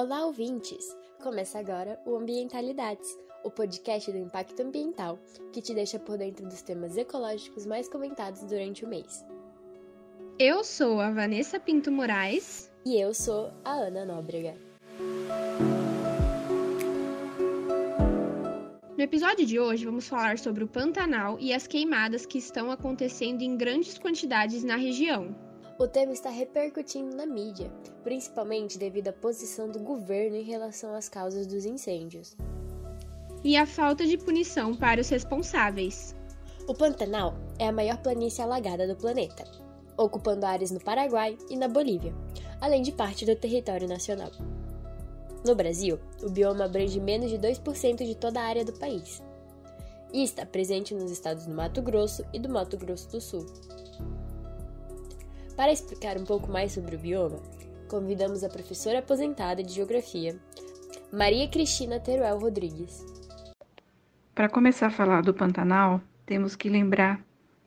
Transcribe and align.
Olá, 0.00 0.24
ouvintes! 0.26 0.96
Começa 1.20 1.58
agora 1.58 2.00
o 2.06 2.14
Ambientalidades, 2.14 3.18
o 3.42 3.50
podcast 3.50 4.12
do 4.12 4.16
impacto 4.16 4.62
ambiental 4.62 5.18
que 5.52 5.60
te 5.60 5.74
deixa 5.74 5.98
por 5.98 6.16
dentro 6.16 6.46
dos 6.46 6.62
temas 6.62 6.96
ecológicos 6.96 7.66
mais 7.66 7.88
comentados 7.88 8.44
durante 8.44 8.84
o 8.84 8.88
mês. 8.88 9.26
Eu 10.38 10.62
sou 10.62 11.00
a 11.00 11.10
Vanessa 11.10 11.58
Pinto 11.58 11.90
Moraes. 11.90 12.70
E 12.86 12.94
eu 12.94 13.12
sou 13.12 13.50
a 13.64 13.72
Ana 13.72 14.04
Nóbrega. 14.04 14.54
No 18.96 19.02
episódio 19.02 19.44
de 19.44 19.58
hoje, 19.58 19.84
vamos 19.84 20.06
falar 20.06 20.38
sobre 20.38 20.62
o 20.62 20.68
Pantanal 20.68 21.36
e 21.40 21.52
as 21.52 21.66
queimadas 21.66 22.24
que 22.24 22.38
estão 22.38 22.70
acontecendo 22.70 23.42
em 23.42 23.56
grandes 23.56 23.98
quantidades 23.98 24.62
na 24.62 24.76
região. 24.76 25.47
O 25.78 25.86
tema 25.86 26.12
está 26.12 26.28
repercutindo 26.28 27.14
na 27.14 27.24
mídia, 27.24 27.70
principalmente 28.02 28.76
devido 28.76 29.08
à 29.08 29.12
posição 29.12 29.70
do 29.70 29.78
governo 29.78 30.34
em 30.34 30.42
relação 30.42 30.92
às 30.92 31.08
causas 31.08 31.46
dos 31.46 31.64
incêndios. 31.64 32.36
E 33.44 33.56
a 33.56 33.64
falta 33.64 34.04
de 34.04 34.18
punição 34.18 34.74
para 34.74 35.00
os 35.00 35.08
responsáveis. 35.08 36.16
O 36.66 36.74
Pantanal 36.74 37.34
é 37.60 37.68
a 37.68 37.72
maior 37.72 37.96
planície 37.98 38.42
alagada 38.42 38.88
do 38.88 38.96
planeta, 38.96 39.44
ocupando 39.96 40.46
áreas 40.46 40.72
no 40.72 40.80
Paraguai 40.80 41.38
e 41.48 41.56
na 41.56 41.68
Bolívia, 41.68 42.12
além 42.60 42.82
de 42.82 42.90
parte 42.90 43.24
do 43.24 43.36
território 43.36 43.86
nacional. 43.86 44.32
No 45.46 45.54
Brasil, 45.54 46.00
o 46.20 46.28
bioma 46.28 46.64
abrange 46.64 46.98
menos 46.98 47.30
de 47.30 47.38
2% 47.38 48.04
de 48.04 48.16
toda 48.16 48.40
a 48.40 48.44
área 48.44 48.64
do 48.64 48.72
país 48.72 49.22
e 50.12 50.24
está 50.24 50.44
presente 50.44 50.92
nos 50.92 51.12
estados 51.12 51.46
do 51.46 51.54
Mato 51.54 51.80
Grosso 51.82 52.24
e 52.32 52.40
do 52.40 52.48
Mato 52.48 52.76
Grosso 52.76 53.08
do 53.10 53.20
Sul. 53.20 53.46
Para 55.58 55.72
explicar 55.72 56.16
um 56.16 56.24
pouco 56.24 56.52
mais 56.52 56.70
sobre 56.70 56.94
o 56.94 56.98
bioma, 57.00 57.42
convidamos 57.88 58.44
a 58.44 58.48
professora 58.48 59.00
aposentada 59.00 59.60
de 59.60 59.72
Geografia, 59.72 60.38
Maria 61.12 61.48
Cristina 61.48 61.98
Teruel 61.98 62.38
Rodrigues. 62.38 63.04
Para 64.36 64.48
começar 64.48 64.86
a 64.86 64.90
falar 64.92 65.20
do 65.20 65.34
Pantanal, 65.34 66.00
temos 66.24 66.54
que 66.54 66.68
lembrar 66.68 67.20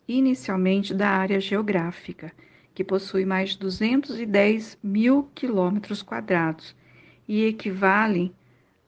inicialmente 0.07 0.93
da 0.93 1.09
área 1.09 1.41
geográfica, 1.41 2.31
que 2.73 2.81
possui 2.81 3.25
mais 3.25 3.49
de 3.49 3.59
210 3.59 4.77
mil 4.81 5.29
quilômetros 5.35 6.01
quadrados 6.01 6.73
e 7.27 7.43
equivale 7.43 8.33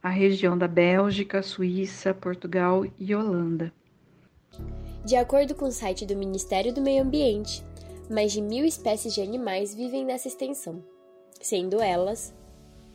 à 0.02 0.08
região 0.08 0.58
da 0.58 0.70
Bélgica, 0.70 1.44
Suíça, 1.44 2.14
Portugal 2.14 2.86
e 2.98 3.14
Holanda. 3.14 3.74
De 5.04 5.18
acordo 5.18 5.56
com 5.56 5.66
o 5.66 5.72
site 5.74 6.06
do 6.06 6.16
Ministério 6.16 6.74
do 6.74 6.82
Meio 6.82 7.04
Ambiente, 7.04 7.62
mais 8.10 8.32
de 8.32 8.42
mil 8.42 8.66
espécies 8.66 9.14
de 9.14 9.22
animais 9.22 9.74
vivem 9.74 10.06
nessa 10.06 10.28
extensão, 10.28 10.84
sendo 11.42 11.82
elas 11.82 12.34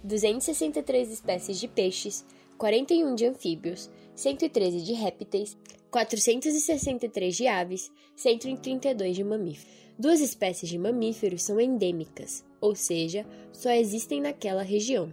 263 0.05 1.11
espécies 1.11 1.59
de 1.59 1.69
peixes, 1.69 2.25
41 2.57 3.15
de 3.15 3.27
anfíbios, 3.27 3.91
113 4.15 4.83
de 4.83 4.93
répteis, 4.93 5.57
463 5.91 7.37
de 7.37 7.47
aves, 7.47 7.91
132 8.17 9.17
de 9.17 9.25
mamíferos. 9.25 9.79
Duas 9.99 10.21
espécies 10.21 10.69
de 10.69 10.79
mamíferos 10.79 11.43
são 11.43 11.61
endêmicas, 11.61 12.45
ou 12.61 12.75
seja, 12.75 13.27
só 13.53 13.71
existem 13.71 14.21
naquela 14.21 14.63
região. 14.63 15.11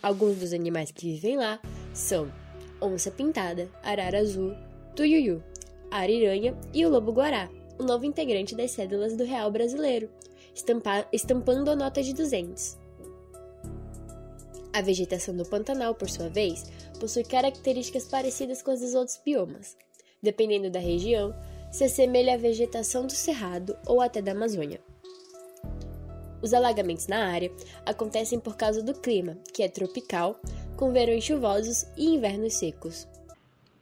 Alguns 0.00 0.36
dos 0.36 0.52
animais 0.52 0.92
que 0.92 1.06
vivem 1.06 1.36
lá 1.36 1.60
são 1.92 2.30
onça 2.80 3.10
pintada, 3.10 3.68
arara 3.82 4.20
azul, 4.20 4.52
tuiuiu, 4.94 5.42
ariranha 5.90 6.56
e 6.72 6.86
o 6.86 6.88
lobo-guará, 6.88 7.50
o 7.78 7.82
novo 7.84 8.04
integrante 8.04 8.54
das 8.54 8.72
cédulas 8.72 9.16
do 9.16 9.24
real 9.24 9.50
brasileiro, 9.50 10.10
estampando 11.12 11.70
a 11.70 11.76
nota 11.76 12.02
de 12.02 12.12
200. 12.12 12.76
A 14.72 14.82
vegetação 14.82 15.36
do 15.36 15.44
Pantanal, 15.44 15.94
por 15.94 16.10
sua 16.10 16.28
vez, 16.28 16.64
possui 17.00 17.24
características 17.24 18.04
parecidas 18.04 18.60
com 18.62 18.70
as 18.70 18.80
dos 18.80 18.94
outros 18.94 19.20
biomas. 19.24 19.76
Dependendo 20.22 20.70
da 20.70 20.80
região, 20.80 21.34
se 21.70 21.84
assemelha 21.84 22.34
à 22.34 22.36
vegetação 22.36 23.06
do 23.06 23.12
Cerrado 23.12 23.76
ou 23.86 24.00
até 24.00 24.20
da 24.20 24.32
Amazônia. 24.32 24.80
Os 26.42 26.52
alagamentos 26.52 27.06
na 27.06 27.26
área 27.26 27.50
acontecem 27.84 28.38
por 28.38 28.56
causa 28.56 28.82
do 28.82 28.94
clima, 28.94 29.38
que 29.52 29.62
é 29.62 29.68
tropical, 29.68 30.40
com 30.76 30.92
verões 30.92 31.24
chuvosos 31.24 31.84
e 31.96 32.14
invernos 32.14 32.54
secos 32.54 33.06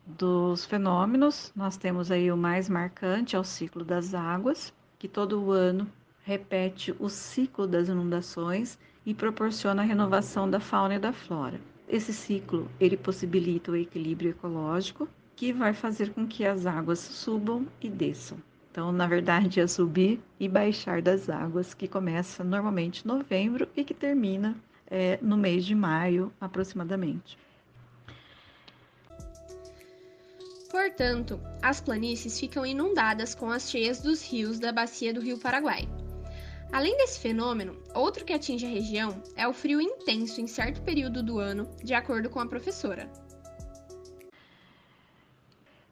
dos 0.07 0.65
fenômenos, 0.65 1.53
nós 1.57 1.77
temos 1.77 2.11
aí 2.11 2.31
o 2.31 2.37
mais 2.37 2.69
marcante, 2.69 3.35
é 3.35 3.39
o 3.39 3.45
ciclo 3.45 3.85
das 3.85 4.15
águas, 4.15 4.73
que 4.99 5.09
todo 5.09 5.51
ano 5.51 5.87
repete 6.23 6.95
o 6.99 7.09
ciclo 7.09 7.67
das 7.67 7.89
inundações 7.89 8.79
e 9.05 9.13
proporciona 9.13 9.83
a 9.83 9.85
renovação 9.85 10.49
da 10.49 10.61
fauna 10.61 10.95
e 10.95 10.99
da 10.99 11.13
flora. 11.13 11.61
Esse 11.89 12.13
ciclo, 12.13 12.69
ele 12.81 12.97
possibilita 12.97 13.71
o 13.71 13.77
equilíbrio 13.77 14.31
ecológico, 14.31 15.09
que 15.35 15.53
vai 15.53 15.75
fazer 15.75 16.13
com 16.13 16.27
que 16.27 16.45
as 16.45 16.67
águas 16.67 16.99
subam 16.99 17.67
e 17.81 17.89
desçam. 17.89 18.39
Então, 18.71 18.91
na 18.91 19.07
verdade, 19.07 19.61
é 19.61 19.67
subir 19.67 20.21
e 20.39 20.49
baixar 20.49 21.01
das 21.01 21.29
águas, 21.31 21.75
que 21.75 21.87
começa 21.87 22.43
normalmente 22.43 23.05
em 23.05 23.09
novembro 23.09 23.69
e 23.77 23.85
que 23.85 23.95
termina 23.95 24.57
é, 24.89 25.19
no 25.23 25.37
mês 25.37 25.65
de 25.65 25.75
maio, 25.75 26.33
aproximadamente. 26.41 27.39
Portanto, 30.77 31.41
as 31.63 31.81
planícies 31.81 32.39
ficam 32.39 32.67
inundadas 32.67 33.35
com 33.35 33.51
as 33.51 33.71
cheias 33.71 34.03
dos 34.03 34.23
rios 34.23 34.59
da 34.59 34.71
bacia 34.71 35.13
do 35.13 35.23
Rio 35.23 35.39
Paraguai. 35.39 35.89
Além 36.71 36.95
desse 36.99 37.19
fenômeno, 37.19 37.75
outro 37.95 38.27
que 38.27 38.33
atinge 38.35 38.67
a 38.67 38.69
região 38.69 39.23
é 39.35 39.49
o 39.49 39.55
frio 39.55 39.81
intenso 39.81 40.39
em 40.39 40.47
certo 40.47 40.83
período 40.83 41.23
do 41.23 41.39
ano, 41.39 41.67
de 41.83 41.95
acordo 41.95 42.29
com 42.29 42.41
a 42.41 42.47
professora. 42.47 43.11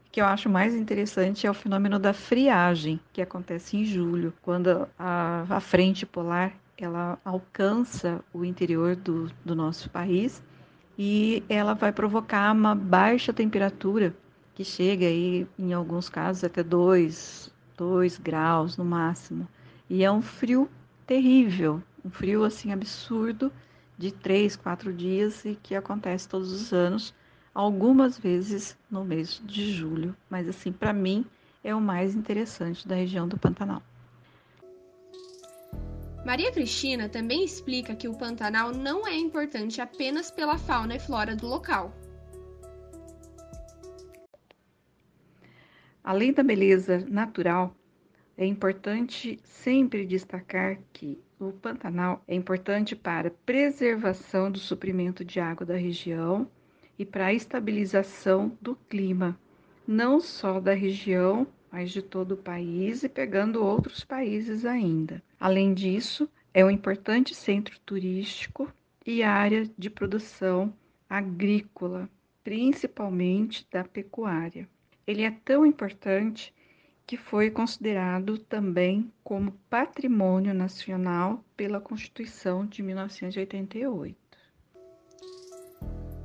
O 0.06 0.10
que 0.12 0.20
eu 0.20 0.26
acho 0.26 0.50
mais 0.50 0.74
interessante 0.74 1.46
é 1.46 1.50
o 1.50 1.54
fenômeno 1.54 1.98
da 1.98 2.12
friagem, 2.12 3.00
que 3.10 3.22
acontece 3.22 3.78
em 3.78 3.86
julho, 3.86 4.34
quando 4.42 4.86
a, 4.98 5.46
a 5.48 5.60
frente 5.60 6.04
polar 6.04 6.52
ela 6.76 7.18
alcança 7.24 8.22
o 8.34 8.44
interior 8.44 8.94
do, 8.96 9.30
do 9.42 9.54
nosso 9.54 9.88
país 9.88 10.42
e 10.98 11.42
ela 11.48 11.72
vai 11.72 11.90
provocar 11.90 12.52
uma 12.52 12.74
baixa 12.74 13.32
temperatura 13.32 14.14
que 14.54 14.64
chega 14.64 15.06
aí, 15.06 15.46
em 15.58 15.72
alguns 15.72 16.08
casos, 16.08 16.44
até 16.44 16.62
2, 16.62 17.52
2 17.76 18.18
graus 18.18 18.76
no 18.76 18.84
máximo. 18.84 19.48
E 19.90 20.04
é 20.04 20.10
um 20.10 20.22
frio 20.22 20.70
terrível, 21.06 21.82
um 22.04 22.10
frio 22.10 22.44
assim 22.44 22.72
absurdo 22.72 23.52
de 23.98 24.12
3, 24.12 24.56
4 24.56 24.92
dias 24.92 25.44
e 25.44 25.56
que 25.62 25.74
acontece 25.74 26.28
todos 26.28 26.52
os 26.52 26.72
anos, 26.72 27.14
algumas 27.54 28.18
vezes 28.18 28.76
no 28.90 29.04
mês 29.04 29.42
de 29.44 29.72
julho. 29.72 30.16
Mas 30.30 30.48
assim, 30.48 30.72
para 30.72 30.92
mim, 30.92 31.24
é 31.62 31.74
o 31.74 31.80
mais 31.80 32.14
interessante 32.14 32.86
da 32.86 32.94
região 32.94 33.26
do 33.26 33.38
Pantanal. 33.38 33.82
Maria 36.24 36.50
Cristina 36.50 37.08
também 37.08 37.44
explica 37.44 37.94
que 37.94 38.08
o 38.08 38.16
Pantanal 38.16 38.72
não 38.72 39.06
é 39.06 39.14
importante 39.14 39.80
apenas 39.80 40.30
pela 40.30 40.56
fauna 40.56 40.94
e 40.96 40.98
flora 40.98 41.36
do 41.36 41.46
local, 41.46 41.92
Além 46.04 46.34
da 46.34 46.42
beleza 46.42 47.02
natural, 47.08 47.74
é 48.36 48.44
importante 48.44 49.40
sempre 49.42 50.04
destacar 50.04 50.78
que 50.92 51.18
o 51.40 51.50
Pantanal 51.50 52.22
é 52.28 52.34
importante 52.34 52.94
para 52.94 53.30
preservação 53.30 54.50
do 54.50 54.58
suprimento 54.58 55.24
de 55.24 55.40
água 55.40 55.64
da 55.64 55.76
região 55.76 56.46
e 56.98 57.06
para 57.06 57.28
a 57.28 57.32
estabilização 57.32 58.54
do 58.60 58.76
clima, 58.76 59.40
não 59.88 60.20
só 60.20 60.60
da 60.60 60.74
região, 60.74 61.46
mas 61.72 61.90
de 61.90 62.02
todo 62.02 62.32
o 62.32 62.36
país 62.36 63.02
e 63.02 63.08
pegando 63.08 63.64
outros 63.64 64.04
países 64.04 64.66
ainda. 64.66 65.22
Além 65.40 65.72
disso, 65.72 66.28
é 66.52 66.62
um 66.62 66.70
importante 66.70 67.34
centro 67.34 67.80
turístico 67.80 68.70
e 69.06 69.22
área 69.22 69.64
de 69.78 69.88
produção 69.88 70.70
agrícola, 71.08 72.10
principalmente 72.44 73.66
da 73.72 73.82
pecuária. 73.82 74.68
Ele 75.06 75.22
é 75.22 75.30
tão 75.30 75.66
importante 75.66 76.54
que 77.06 77.16
foi 77.16 77.50
considerado 77.50 78.38
também 78.38 79.12
como 79.22 79.52
patrimônio 79.68 80.54
nacional 80.54 81.44
pela 81.56 81.80
Constituição 81.80 82.66
de 82.66 82.82
1988. 82.82 84.16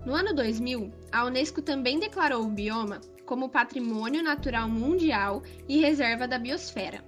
No 0.06 0.14
ano 0.14 0.34
2000, 0.34 0.92
a 1.12 1.26
Unesco 1.26 1.62
também 1.62 2.00
declarou 2.00 2.44
o 2.44 2.50
bioma 2.50 3.02
como 3.26 3.50
Patrimônio 3.50 4.24
Natural 4.24 4.68
Mundial 4.70 5.44
e 5.68 5.82
Reserva 5.82 6.28
da 6.28 6.40
Biosfera. 6.40 7.04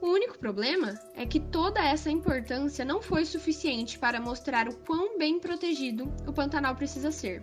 O 0.00 0.06
único 0.06 0.38
problema 0.38 0.94
é 1.14 1.26
que 1.26 1.40
toda 1.40 1.84
essa 1.84 2.10
importância 2.10 2.84
não 2.84 3.02
foi 3.02 3.24
suficiente 3.24 3.98
para 3.98 4.20
mostrar 4.20 4.68
o 4.68 4.76
quão 4.76 5.18
bem 5.18 5.40
protegido 5.40 6.12
o 6.26 6.32
Pantanal 6.32 6.76
precisa 6.76 7.10
ser. 7.10 7.42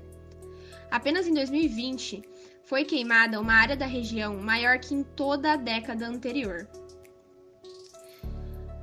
Apenas 0.90 1.28
em 1.28 1.34
2020, 1.34 2.22
foi 2.66 2.86
queimada 2.86 3.40
uma 3.40 3.54
área 3.54 3.76
da 3.76 3.86
região 3.86 4.38
maior 4.38 4.80
que 4.80 4.94
em 4.94 5.04
toda 5.04 5.54
a 5.54 5.56
década 5.56 6.08
anterior. 6.08 6.68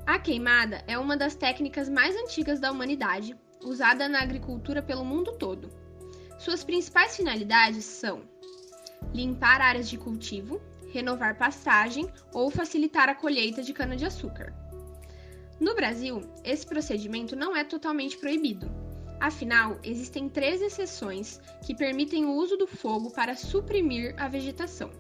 A 0.07 0.19
queimada 0.19 0.83
é 0.87 0.99
uma 0.99 1.17
das 1.17 1.35
técnicas 1.35 1.89
mais 1.89 2.17
antigas 2.17 2.61
da 2.61 2.71
humanidade 2.71 3.37
usada 3.65 4.09
na 4.09 4.21
agricultura 4.21 4.83
pelo 4.83 5.05
mundo 5.05 5.33
todo. 5.39 5.71
Suas 6.39 6.65
principais 6.65 7.17
finalidades 7.17 7.85
são 7.85 8.23
limpar 9.15 9.61
áreas 9.61 9.89
de 9.89 9.97
cultivo, 9.97 10.61
renovar 10.93 11.39
pastagem 11.39 12.11
ou 12.33 12.51
facilitar 12.51 13.09
a 13.09 13.15
colheita 13.15 13.63
de 13.63 13.73
cana-de-açúcar. 13.73 14.53
No 15.61 15.75
Brasil, 15.75 16.23
esse 16.43 16.67
procedimento 16.67 17.37
não 17.37 17.55
é 17.57 17.63
totalmente 17.63 18.17
proibido. 18.17 18.80
Afinal, 19.21 19.79
existem 19.85 20.31
três 20.31 20.63
exceções 20.63 21.39
que 21.63 21.75
permitem 21.75 22.25
o 22.25 22.33
uso 22.33 22.57
do 22.57 22.67
fogo 22.67 23.11
para 23.11 23.37
suprimir 23.37 24.15
a 24.17 24.27
vegetação. 24.27 24.91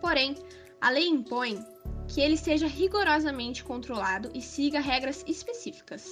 Porém, 0.00 0.34
a 0.80 0.90
lei 0.90 1.06
impõe 1.06 1.64
que 2.08 2.20
ele 2.20 2.36
seja 2.36 2.66
rigorosamente 2.66 3.62
controlado 3.62 4.32
e 4.34 4.42
siga 4.42 4.80
regras 4.80 5.24
específicas. 5.28 6.10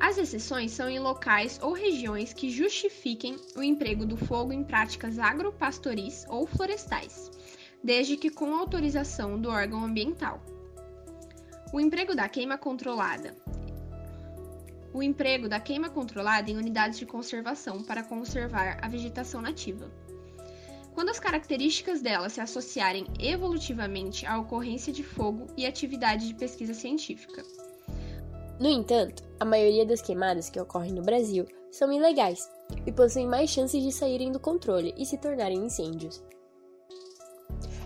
As 0.00 0.18
exceções 0.18 0.72
são 0.72 0.88
em 0.88 0.98
locais 0.98 1.60
ou 1.62 1.72
regiões 1.72 2.32
que 2.32 2.50
justifiquem 2.50 3.36
o 3.56 3.62
emprego 3.62 4.04
do 4.04 4.16
fogo 4.16 4.52
em 4.52 4.64
práticas 4.64 5.20
agropastoris 5.20 6.26
ou 6.28 6.44
florestais, 6.44 7.30
desde 7.82 8.16
que 8.16 8.28
com 8.28 8.52
autorização 8.56 9.40
do 9.40 9.48
órgão 9.48 9.84
ambiental. 9.84 10.42
O 11.72 11.80
emprego 11.80 12.16
da 12.16 12.28
queima 12.28 12.58
controlada. 12.58 13.36
O 14.94 15.02
emprego 15.02 15.48
da 15.48 15.58
queima 15.58 15.88
controlada 15.88 16.50
em 16.50 16.56
unidades 16.56 16.98
de 16.98 17.06
conservação 17.06 17.82
para 17.82 18.02
conservar 18.02 18.78
a 18.82 18.88
vegetação 18.88 19.40
nativa. 19.40 19.90
Quando 20.94 21.08
as 21.08 21.18
características 21.18 22.02
dela 22.02 22.28
se 22.28 22.40
associarem 22.40 23.06
evolutivamente 23.18 24.26
à 24.26 24.38
ocorrência 24.38 24.92
de 24.92 25.02
fogo 25.02 25.46
e 25.56 25.64
atividade 25.64 26.28
de 26.28 26.34
pesquisa 26.34 26.74
científica. 26.74 27.42
No 28.60 28.68
entanto, 28.68 29.22
a 29.40 29.44
maioria 29.44 29.86
das 29.86 30.02
queimadas 30.02 30.50
que 30.50 30.60
ocorrem 30.60 30.92
no 30.92 31.02
Brasil 31.02 31.46
são 31.70 31.90
ilegais 31.90 32.50
e 32.86 32.92
possuem 32.92 33.26
mais 33.26 33.48
chances 33.48 33.82
de 33.82 33.90
saírem 33.90 34.30
do 34.30 34.38
controle 34.38 34.94
e 34.98 35.06
se 35.06 35.16
tornarem 35.16 35.64
incêndios. 35.64 36.22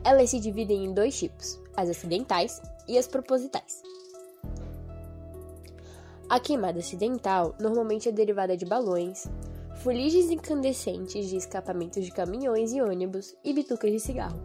Elas 0.05 0.31
se 0.31 0.41
dividem 0.41 0.85
em 0.85 0.93
dois 0.93 1.17
tipos: 1.17 1.61
as 1.76 1.88
acidentais 1.88 2.61
e 2.88 2.99
as 2.99 3.06
propositais. 3.06 3.81
A 6.28 6.40
queimada 6.40 6.81
acidental 6.81 7.55
normalmente 7.61 8.08
é 8.08 8.12
derivada 8.12 8.56
de 8.56 8.67
balões, 8.67 9.28
fuligens 9.76 10.28
incandescentes 10.28 11.28
de 11.28 11.37
escapamentos 11.37 12.05
de 12.05 12.11
caminhões 12.11 12.73
e 12.73 12.82
ônibus 12.82 13.37
e 13.44 13.52
bitucas 13.52 13.93
de 13.93 14.00
cigarro. 14.00 14.40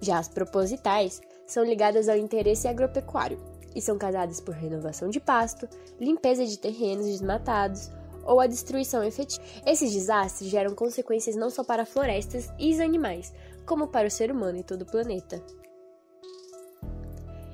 Já 0.00 0.20
as 0.20 0.28
propositais 0.28 1.20
são 1.48 1.64
ligadas 1.64 2.08
ao 2.08 2.16
interesse 2.16 2.68
agropecuário 2.68 3.40
e 3.74 3.82
são 3.82 3.98
causadas 3.98 4.40
por 4.40 4.54
renovação 4.54 5.08
de 5.08 5.18
pasto, 5.18 5.68
limpeza 6.00 6.46
de 6.46 6.58
terrenos 6.60 7.06
desmatados 7.06 7.90
ou 8.24 8.38
a 8.38 8.46
destruição 8.46 9.02
efetiva. 9.02 9.42
Esses 9.66 9.92
desastres 9.92 10.48
geram 10.48 10.76
consequências 10.76 11.34
não 11.34 11.50
só 11.50 11.64
para 11.64 11.84
florestas 11.84 12.52
e 12.56 12.72
os 12.72 12.78
animais, 12.78 13.34
como 13.66 13.88
para 13.88 14.06
o 14.06 14.10
ser 14.10 14.30
humano 14.30 14.58
e 14.58 14.62
todo 14.62 14.82
o 14.82 14.86
planeta. 14.86 15.42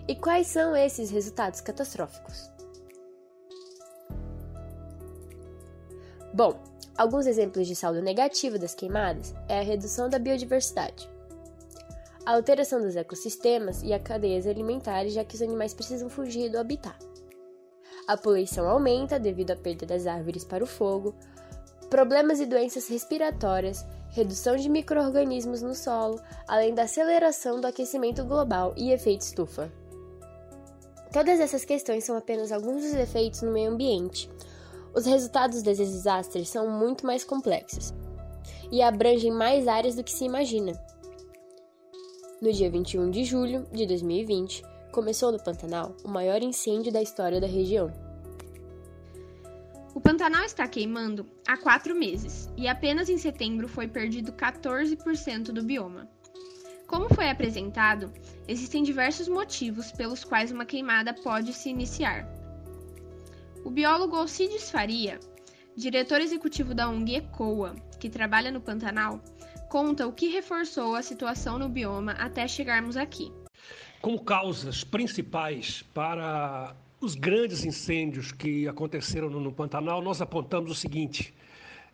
E 0.08 0.16
quais 0.16 0.46
são 0.46 0.74
esses 0.74 1.10
resultados 1.10 1.60
catastróficos? 1.60 2.50
Bom, 6.32 6.58
alguns 6.96 7.26
exemplos 7.26 7.66
de 7.66 7.76
saldo 7.76 8.00
negativo 8.00 8.58
das 8.58 8.74
queimadas 8.74 9.34
é 9.46 9.58
a 9.58 9.62
redução 9.62 10.08
da 10.08 10.18
biodiversidade, 10.18 11.10
a 12.24 12.32
alteração 12.32 12.80
dos 12.80 12.96
ecossistemas 12.96 13.82
e 13.82 13.92
a 13.92 13.98
cadeias 13.98 14.46
alimentares, 14.46 15.12
já 15.12 15.22
que 15.24 15.34
os 15.34 15.42
animais 15.42 15.74
precisam 15.74 16.08
fugir 16.08 16.50
do 16.50 16.58
habitat. 16.58 16.96
A 18.06 18.16
poluição 18.16 18.66
aumenta 18.66 19.20
devido 19.20 19.50
à 19.50 19.56
perda 19.56 19.84
das 19.84 20.06
árvores 20.06 20.42
para 20.42 20.64
o 20.64 20.66
fogo, 20.66 21.14
problemas 21.90 22.40
e 22.40 22.46
doenças 22.46 22.88
respiratórias, 22.88 23.84
redução 24.08 24.56
de 24.56 24.70
microorganismos 24.70 25.60
no 25.60 25.74
solo, 25.74 26.18
além 26.46 26.74
da 26.74 26.84
aceleração 26.84 27.60
do 27.60 27.66
aquecimento 27.66 28.24
global 28.24 28.72
e 28.74 28.90
efeito 28.90 29.20
estufa. 29.20 29.70
Todas 31.12 31.40
essas 31.40 31.64
questões 31.64 32.04
são 32.04 32.16
apenas 32.16 32.52
alguns 32.52 32.82
dos 32.82 32.94
efeitos 32.94 33.42
no 33.42 33.50
meio 33.50 33.70
ambiente. 33.70 34.30
Os 34.94 35.06
resultados 35.06 35.62
desses 35.62 35.90
desastres 35.90 36.48
são 36.48 36.68
muito 36.68 37.06
mais 37.06 37.24
complexos 37.24 37.94
e 38.70 38.82
abrangem 38.82 39.30
mais 39.30 39.66
áreas 39.66 39.94
do 39.94 40.04
que 40.04 40.12
se 40.12 40.24
imagina. 40.24 40.72
No 42.40 42.52
dia 42.52 42.70
21 42.70 43.10
de 43.10 43.24
julho 43.24 43.66
de 43.72 43.86
2020, 43.86 44.62
começou 44.92 45.32
no 45.32 45.42
Pantanal 45.42 45.96
o 46.04 46.08
maior 46.08 46.42
incêndio 46.42 46.92
da 46.92 47.02
história 47.02 47.40
da 47.40 47.46
região. 47.46 47.90
O 49.94 50.00
Pantanal 50.00 50.44
está 50.44 50.68
queimando 50.68 51.26
há 51.46 51.56
quatro 51.56 51.94
meses 51.94 52.48
e 52.56 52.68
apenas 52.68 53.08
em 53.08 53.18
setembro 53.18 53.66
foi 53.66 53.88
perdido 53.88 54.32
14% 54.32 55.52
do 55.52 55.62
bioma. 55.62 56.08
Como 56.88 57.14
foi 57.14 57.28
apresentado, 57.28 58.10
existem 58.48 58.82
diversos 58.82 59.28
motivos 59.28 59.92
pelos 59.92 60.24
quais 60.24 60.50
uma 60.50 60.64
queimada 60.64 61.12
pode 61.12 61.52
se 61.52 61.68
iniciar. 61.68 62.26
O 63.62 63.70
biólogo 63.70 64.16
Alcides 64.16 64.70
Faria, 64.70 65.20
diretor 65.76 66.18
executivo 66.22 66.74
da 66.74 66.88
ONG 66.88 67.16
ECOA, 67.16 67.74
que 68.00 68.08
trabalha 68.08 68.50
no 68.50 68.62
Pantanal, 68.62 69.20
conta 69.68 70.06
o 70.06 70.14
que 70.14 70.28
reforçou 70.28 70.94
a 70.94 71.02
situação 71.02 71.58
no 71.58 71.68
bioma 71.68 72.12
até 72.12 72.48
chegarmos 72.48 72.96
aqui. 72.96 73.30
Como 74.00 74.24
causas 74.24 74.82
principais 74.82 75.82
para 75.92 76.74
os 77.02 77.14
grandes 77.14 77.66
incêndios 77.66 78.32
que 78.32 78.66
aconteceram 78.66 79.28
no 79.28 79.52
Pantanal, 79.52 80.00
nós 80.00 80.22
apontamos 80.22 80.70
o 80.70 80.74
seguinte: 80.74 81.34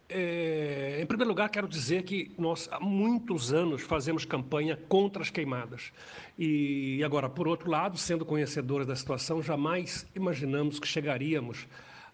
é, 0.08 0.98
em 1.00 1.06
primeiro 1.06 1.30
lugar, 1.30 1.48
quero 1.48 1.66
dizer 1.66 2.02
que 2.02 2.30
nós 2.38 2.68
há 2.70 2.78
muitos 2.78 3.52
anos 3.52 3.82
fazemos 3.82 4.24
campanha 4.24 4.76
contra 4.88 5.22
as 5.22 5.30
queimadas. 5.30 5.92
E 6.38 7.02
agora, 7.04 7.28
por 7.28 7.48
outro 7.48 7.70
lado, 7.70 7.96
sendo 7.96 8.24
conhecedores 8.24 8.86
da 8.86 8.94
situação, 8.94 9.42
jamais 9.42 10.06
imaginamos 10.14 10.78
que 10.78 10.86
chegaríamos 10.86 11.66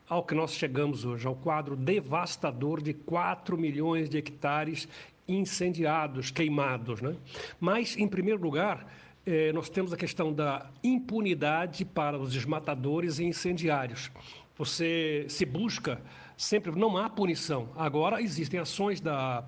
ao 0.08 0.24
que 0.24 0.34
nós 0.34 0.52
chegamos 0.54 1.04
hoje, 1.04 1.26
ao 1.26 1.36
quadro 1.36 1.76
devastador 1.76 2.82
de 2.82 2.92
4 2.92 3.56
milhões 3.56 4.08
de 4.08 4.18
hectares 4.18 4.88
incendiados, 5.26 6.30
queimados. 6.30 7.00
Né? 7.00 7.14
Mas, 7.60 7.96
em 7.96 8.08
primeiro 8.08 8.42
lugar, 8.42 8.86
eh, 9.24 9.52
nós 9.52 9.68
temos 9.68 9.92
a 9.92 9.96
questão 9.96 10.32
da 10.32 10.66
impunidade 10.82 11.84
para 11.84 12.18
os 12.18 12.32
desmatadores 12.32 13.18
e 13.18 13.24
incendiários. 13.24 14.10
Você 14.56 15.24
se 15.28 15.46
busca 15.46 16.00
sempre 16.40 16.72
não 16.74 16.96
há 16.96 17.10
punição. 17.10 17.68
Agora 17.76 18.22
existem 18.22 18.58
ações 18.58 18.98
da, 18.98 19.44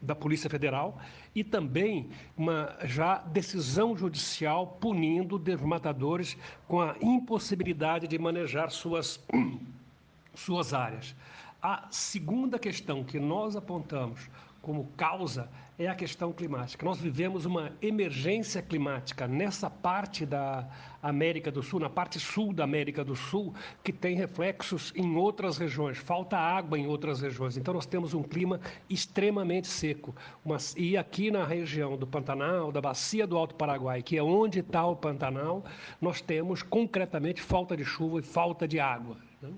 da 0.00 0.14
Polícia 0.14 0.48
Federal 0.48 0.96
e 1.34 1.42
também 1.42 2.08
uma 2.36 2.76
já 2.84 3.18
decisão 3.18 3.96
judicial 3.96 4.78
punindo 4.80 5.40
desmatadores 5.40 6.36
com 6.68 6.80
a 6.80 6.94
impossibilidade 7.02 8.06
de 8.06 8.16
manejar 8.16 8.70
suas, 8.70 9.18
suas 10.32 10.72
áreas. 10.72 11.16
A 11.60 11.88
segunda 11.90 12.60
questão 12.60 13.02
que 13.02 13.18
nós 13.18 13.56
apontamos 13.56 14.30
como 14.62 14.86
causa 14.96 15.50
é 15.80 15.88
a 15.88 15.94
questão 15.94 16.30
climática. 16.30 16.84
Nós 16.84 17.00
vivemos 17.00 17.46
uma 17.46 17.72
emergência 17.80 18.60
climática 18.60 19.26
nessa 19.26 19.70
parte 19.70 20.26
da 20.26 20.68
América 21.02 21.50
do 21.50 21.62
Sul, 21.62 21.80
na 21.80 21.88
parte 21.88 22.20
sul 22.20 22.52
da 22.52 22.64
América 22.64 23.02
do 23.02 23.16
Sul, 23.16 23.54
que 23.82 23.90
tem 23.90 24.14
reflexos 24.14 24.92
em 24.94 25.16
outras 25.16 25.56
regiões. 25.56 25.96
Falta 25.96 26.36
água 26.36 26.78
em 26.78 26.86
outras 26.86 27.22
regiões. 27.22 27.56
Então 27.56 27.72
nós 27.72 27.86
temos 27.86 28.12
um 28.12 28.22
clima 28.22 28.60
extremamente 28.90 29.68
seco. 29.68 30.14
E 30.76 30.98
aqui 30.98 31.30
na 31.30 31.46
região 31.46 31.96
do 31.96 32.06
Pantanal, 32.06 32.70
da 32.70 32.82
bacia 32.82 33.26
do 33.26 33.38
Alto 33.38 33.54
Paraguai, 33.54 34.02
que 34.02 34.18
é 34.18 34.22
onde 34.22 34.60
está 34.60 34.84
o 34.86 34.94
Pantanal, 34.94 35.64
nós 35.98 36.20
temos 36.20 36.62
concretamente 36.62 37.40
falta 37.40 37.74
de 37.74 37.86
chuva 37.86 38.18
e 38.18 38.22
falta 38.22 38.68
de 38.68 38.78
água. 38.78 39.16
Né? 39.40 39.50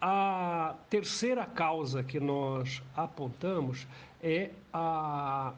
A 0.00 0.76
terceira 0.88 1.44
causa 1.44 2.04
que 2.04 2.20
nós 2.20 2.80
apontamos 2.94 3.84
é 4.26 4.50
a 4.72 5.52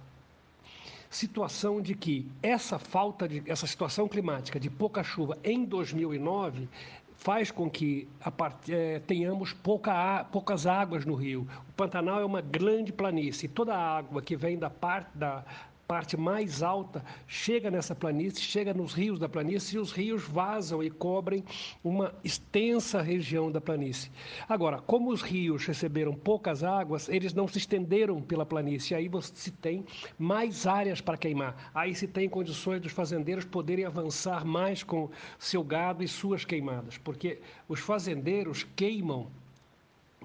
situação 1.09 1.81
de 1.81 1.95
que 1.95 2.31
essa 2.43 2.79
falta 2.79 3.27
de 3.27 3.43
essa 3.51 3.67
situação 3.67 4.07
climática 4.07 4.61
de 4.61 4.69
pouca 4.69 5.03
chuva 5.03 5.39
em 5.43 5.65
2009 5.65 6.69
faz 7.17 7.51
com 7.51 7.69
que 7.69 8.07
part... 8.37 8.73
é, 8.73 9.01
tenhamos 9.01 9.53
pouca, 9.53 10.25
poucas 10.31 10.67
águas 10.67 11.05
no 11.05 11.15
rio. 11.15 11.49
O 11.71 11.73
Pantanal 11.73 12.21
é 12.21 12.25
uma 12.25 12.41
grande 12.41 12.93
planície. 12.93 13.49
Toda 13.49 13.75
a 13.75 13.99
água 13.99 14.23
que 14.23 14.37
vem 14.37 14.57
da 14.59 14.71
parte 14.71 15.09
da, 15.17 15.45
parte 15.89 16.19
mais 16.19 16.63
alta 16.63 17.03
chega 17.27 17.71
nessa 17.71 17.95
planície, 17.95 18.43
chega 18.43 18.75
nos 18.75 18.93
rios 18.93 19.19
da 19.19 19.27
planície 19.27 19.77
e 19.77 19.79
os 19.81 19.91
rios 19.91 20.23
vazam 20.23 20.83
e 20.83 20.91
cobrem 20.91 21.43
uma 21.83 22.15
extensa 22.23 23.01
região 23.01 23.51
da 23.51 23.59
planície. 23.59 24.11
Agora, 24.47 24.83
como 24.83 25.11
os 25.11 25.23
rios 25.23 25.65
receberam 25.65 26.13
poucas 26.13 26.63
águas, 26.63 27.09
eles 27.09 27.33
não 27.33 27.49
se 27.49 27.57
estenderam 27.57 28.21
pela 28.21 28.45
planície, 28.45 28.95
aí 28.95 29.09
você 29.09 29.51
tem 29.51 29.83
mais 30.19 30.67
áreas 30.67 31.01
para 31.01 31.17
queimar. 31.17 31.71
Aí 31.75 31.95
se 31.95 32.07
tem 32.07 32.29
condições 32.29 32.83
dos 32.83 32.93
fazendeiros 32.93 33.47
poderem 33.47 33.87
avançar 33.87 34.45
mais 34.45 34.83
com 34.83 35.09
seu 35.39 35.65
gado 35.65 36.05
e 36.05 36.09
suas 36.09 36.45
queimadas, 36.45 36.99
porque 36.99 37.41
os 37.67 37.81
fazendeiros 37.81 38.67
queimam 38.77 39.27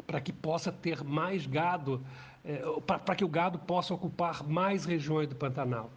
para 0.05 0.19
que 0.19 0.33
possa 0.33 0.71
ter 0.71 1.03
mais 1.03 1.45
gado, 1.45 2.03
é, 2.45 2.61
para 2.85 3.15
que 3.15 3.23
o 3.23 3.27
gado 3.27 3.57
possa 3.59 3.93
ocupar 3.93 4.43
mais 4.43 4.85
regiões 4.85 5.27
do 5.27 5.35
Pantanal. 5.35 5.89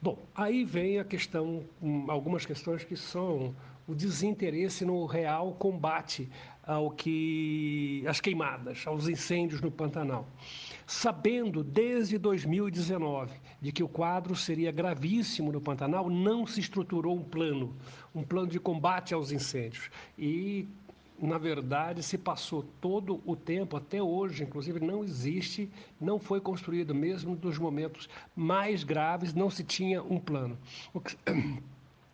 Bom, 0.00 0.18
aí 0.34 0.64
vem 0.64 0.98
a 0.98 1.04
questão, 1.04 1.64
algumas 2.08 2.44
questões 2.44 2.82
que 2.82 2.96
são 2.96 3.54
o 3.86 3.94
desinteresse 3.94 4.84
no 4.84 5.04
real 5.06 5.52
combate 5.52 6.28
ao 6.64 6.90
que 6.90 8.04
às 8.06 8.20
queimadas, 8.20 8.84
aos 8.86 9.08
incêndios 9.08 9.60
no 9.60 9.70
Pantanal. 9.70 10.26
Sabendo 10.86 11.64
desde 11.64 12.18
2019 12.18 13.32
de 13.60 13.72
que 13.72 13.82
o 13.82 13.88
quadro 13.88 14.36
seria 14.36 14.70
gravíssimo 14.70 15.52
no 15.52 15.60
Pantanal, 15.60 16.08
não 16.08 16.46
se 16.46 16.60
estruturou 16.60 17.16
um 17.16 17.22
plano, 17.22 17.76
um 18.14 18.22
plano 18.22 18.48
de 18.48 18.60
combate 18.60 19.14
aos 19.14 19.32
incêndios. 19.32 19.90
E 20.18 20.68
na 21.26 21.38
verdade, 21.38 22.02
se 22.02 22.18
passou 22.18 22.64
todo 22.80 23.22
o 23.24 23.36
tempo, 23.36 23.76
até 23.76 24.02
hoje, 24.02 24.42
inclusive, 24.42 24.80
não 24.80 25.04
existe, 25.04 25.70
não 26.00 26.18
foi 26.18 26.40
construído, 26.40 26.94
mesmo 26.94 27.36
dos 27.36 27.58
momentos 27.58 28.08
mais 28.34 28.82
graves, 28.82 29.32
não 29.32 29.48
se 29.48 29.62
tinha 29.62 30.02
um 30.02 30.18
plano. 30.18 30.58
O 30.92 31.00
que, 31.00 31.16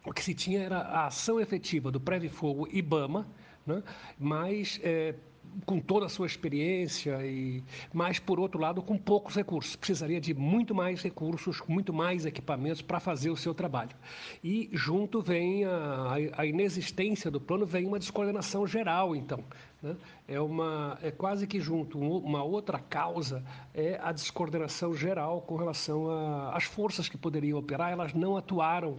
o 0.05 0.13
que 0.13 0.23
se 0.23 0.35
tinha 0.35 0.61
era 0.61 0.79
a 0.79 1.07
ação 1.07 1.41
efetiva 1.41 1.91
do 1.91 1.99
Preve 1.99 2.29
Fogo 2.29 2.69
IBAMA, 2.71 3.27
né? 3.67 3.83
mas 4.19 4.79
é, 4.83 5.15
com 5.65 5.81
toda 5.81 6.07
a 6.07 6.09
sua 6.09 6.27
experiência, 6.27 7.25
e 7.25 7.63
mas, 7.93 8.19
por 8.19 8.41
outro 8.41 8.61
lado, 8.61 8.83
com 8.83 8.97
poucos 8.97 9.35
recursos. 9.35 9.77
Precisaria 9.77 10.21
de 10.21 10.35
muito 10.35 10.75
mais 10.75 11.03
recursos, 11.03 11.63
muito 11.69 11.93
mais 11.93 12.25
equipamentos 12.25 12.83
para 12.83 13.01
fazer 13.01 13.31
o 13.31 13.37
seu 13.37 13.55
trabalho. 13.55 13.97
E 14.43 14.71
junto 14.73 15.21
vem 15.21 15.65
a, 15.65 16.17
a 16.37 16.47
inexistência 16.47 17.31
do 17.31 17.41
plano, 17.41 17.67
vem 17.67 17.87
uma 17.87 17.99
descoordenação 17.99 18.67
geral, 18.67 19.15
então. 19.15 19.45
Né? 19.83 19.97
É, 20.27 20.41
uma, 20.41 20.99
é 21.03 21.11
quase 21.11 21.47
que 21.47 21.61
junto. 21.61 21.99
Uma 21.99 22.43
outra 22.43 22.79
causa 22.79 23.45
é 23.75 23.99
a 24.03 24.13
descoordenação 24.13 24.95
geral 24.95 25.43
com 25.43 25.57
relação 25.57 26.09
às 26.53 26.65
forças 26.65 27.09
que 27.09 27.17
poderiam 27.17 27.59
operar, 27.59 27.93
elas 27.93 28.15
não 28.15 28.37
atuaram 28.37 28.97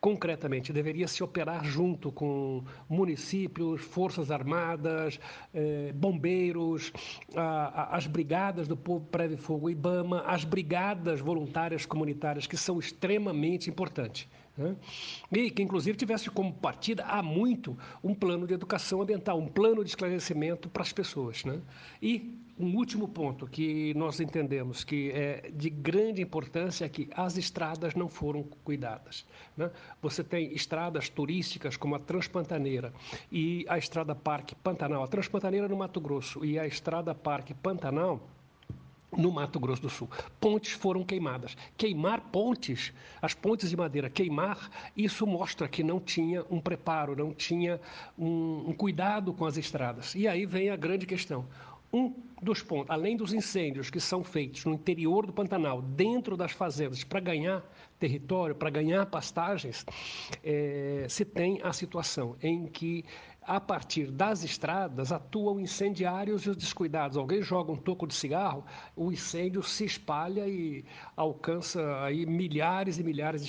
concretamente, 0.00 0.72
deveria 0.72 1.06
se 1.06 1.22
operar 1.22 1.64
junto 1.64 2.10
com 2.10 2.64
municípios, 2.88 3.80
forças 3.80 4.30
armadas, 4.30 5.20
eh, 5.54 5.92
bombeiros, 5.94 6.92
a, 7.36 7.94
a, 7.94 7.96
as 7.96 8.06
brigadas 8.06 8.66
do 8.66 8.76
povo 8.76 9.06
prévio 9.06 9.38
fogo 9.38 9.70
IBAMA, 9.70 10.22
as 10.26 10.44
brigadas 10.44 11.20
voluntárias 11.20 11.86
comunitárias, 11.86 12.46
que 12.46 12.56
são 12.56 12.78
extremamente 12.78 13.70
importantes. 13.70 14.28
Né? 14.56 14.76
E 15.30 15.50
que, 15.50 15.62
inclusive, 15.62 15.96
tivesse 15.96 16.30
como 16.30 16.52
partida 16.52 17.04
há 17.04 17.22
muito 17.22 17.76
um 18.04 18.14
plano 18.14 18.46
de 18.46 18.54
educação 18.54 19.00
ambiental, 19.00 19.38
um 19.38 19.48
plano 19.48 19.82
de 19.82 19.90
esclarecimento 19.90 20.68
para 20.68 20.82
as 20.82 20.92
pessoas. 20.92 21.44
Né? 21.44 21.60
E 22.02 22.38
um 22.58 22.76
último 22.76 23.08
ponto 23.08 23.46
que 23.46 23.94
nós 23.94 24.20
entendemos 24.20 24.84
que 24.84 25.10
é 25.10 25.50
de 25.54 25.70
grande 25.70 26.20
importância 26.20 26.84
é 26.84 26.88
que 26.88 27.08
as 27.14 27.38
estradas 27.38 27.94
não 27.94 28.08
foram 28.08 28.42
cuidadas. 28.62 29.26
Né? 29.56 29.70
Você 30.02 30.22
tem 30.22 30.52
estradas 30.52 31.08
turísticas 31.08 31.76
como 31.76 31.94
a 31.94 31.98
Transpantaneira 31.98 32.92
e 33.30 33.64
a 33.68 33.78
Estrada 33.78 34.14
Parque 34.14 34.54
Pantanal. 34.54 35.02
A 35.02 35.08
Transpantaneira 35.08 35.66
no 35.66 35.76
Mato 35.76 36.00
Grosso 36.00 36.44
e 36.44 36.58
a 36.58 36.66
Estrada 36.66 37.14
Parque 37.14 37.54
Pantanal 37.54 38.20
no 39.16 39.30
Mato 39.30 39.60
Grosso 39.60 39.82
do 39.82 39.90
Sul. 39.90 40.08
Pontes 40.40 40.72
foram 40.72 41.04
queimadas. 41.04 41.56
Queimar 41.76 42.20
pontes, 42.32 42.92
as 43.20 43.34
pontes 43.34 43.70
de 43.70 43.76
madeira, 43.76 44.08
queimar, 44.08 44.70
isso 44.96 45.26
mostra 45.26 45.68
que 45.68 45.82
não 45.82 46.00
tinha 46.00 46.44
um 46.50 46.60
preparo, 46.60 47.14
não 47.14 47.32
tinha 47.32 47.80
um, 48.18 48.70
um 48.70 48.72
cuidado 48.72 49.32
com 49.32 49.44
as 49.44 49.56
estradas. 49.56 50.14
E 50.14 50.26
aí 50.26 50.46
vem 50.46 50.70
a 50.70 50.76
grande 50.76 51.06
questão. 51.06 51.46
Um 51.92 52.14
dos 52.40 52.62
pontos, 52.62 52.90
além 52.90 53.18
dos 53.18 53.34
incêndios 53.34 53.90
que 53.90 54.00
são 54.00 54.24
feitos 54.24 54.64
no 54.64 54.72
interior 54.72 55.26
do 55.26 55.32
Pantanal, 55.32 55.82
dentro 55.82 56.38
das 56.38 56.50
fazendas, 56.50 57.04
para 57.04 57.20
ganhar 57.20 57.62
território, 57.98 58.54
para 58.54 58.70
ganhar 58.70 59.04
pastagens, 59.06 59.84
é, 60.42 61.06
se 61.08 61.22
tem 61.22 61.60
a 61.62 61.70
situação 61.72 62.34
em 62.42 62.66
que 62.66 63.04
a 63.46 63.60
partir 63.60 64.10
das 64.10 64.44
estradas 64.44 65.10
atuam 65.10 65.58
incendiários 65.58 66.42
e 66.46 66.50
os 66.50 66.56
descuidados. 66.56 67.16
Alguém 67.16 67.42
joga 67.42 67.72
um 67.72 67.76
toco 67.76 68.06
de 68.06 68.14
cigarro, 68.14 68.64
o 68.94 69.10
incêndio 69.10 69.62
se 69.62 69.84
espalha 69.84 70.46
e 70.46 70.84
alcança 71.16 72.02
aí 72.02 72.24
milhares 72.24 72.98
e 72.98 73.02
milhares 73.02 73.42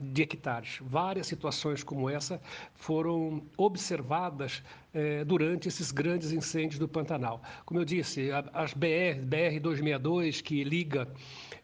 de 0.00 0.22
hectares. 0.22 0.78
Várias 0.82 1.26
situações 1.26 1.82
como 1.82 2.08
essa 2.08 2.40
foram 2.74 3.42
observadas 3.56 4.62
eh, 4.98 5.24
durante 5.24 5.68
esses 5.68 5.92
grandes 5.92 6.32
incêndios 6.32 6.76
do 6.76 6.88
Pantanal. 6.88 7.40
Como 7.64 7.78
eu 7.78 7.84
disse, 7.84 8.30
as 8.52 8.74
BR, 8.74 9.22
BR 9.22 9.60
262 9.60 10.40
que 10.40 10.64
liga 10.64 11.06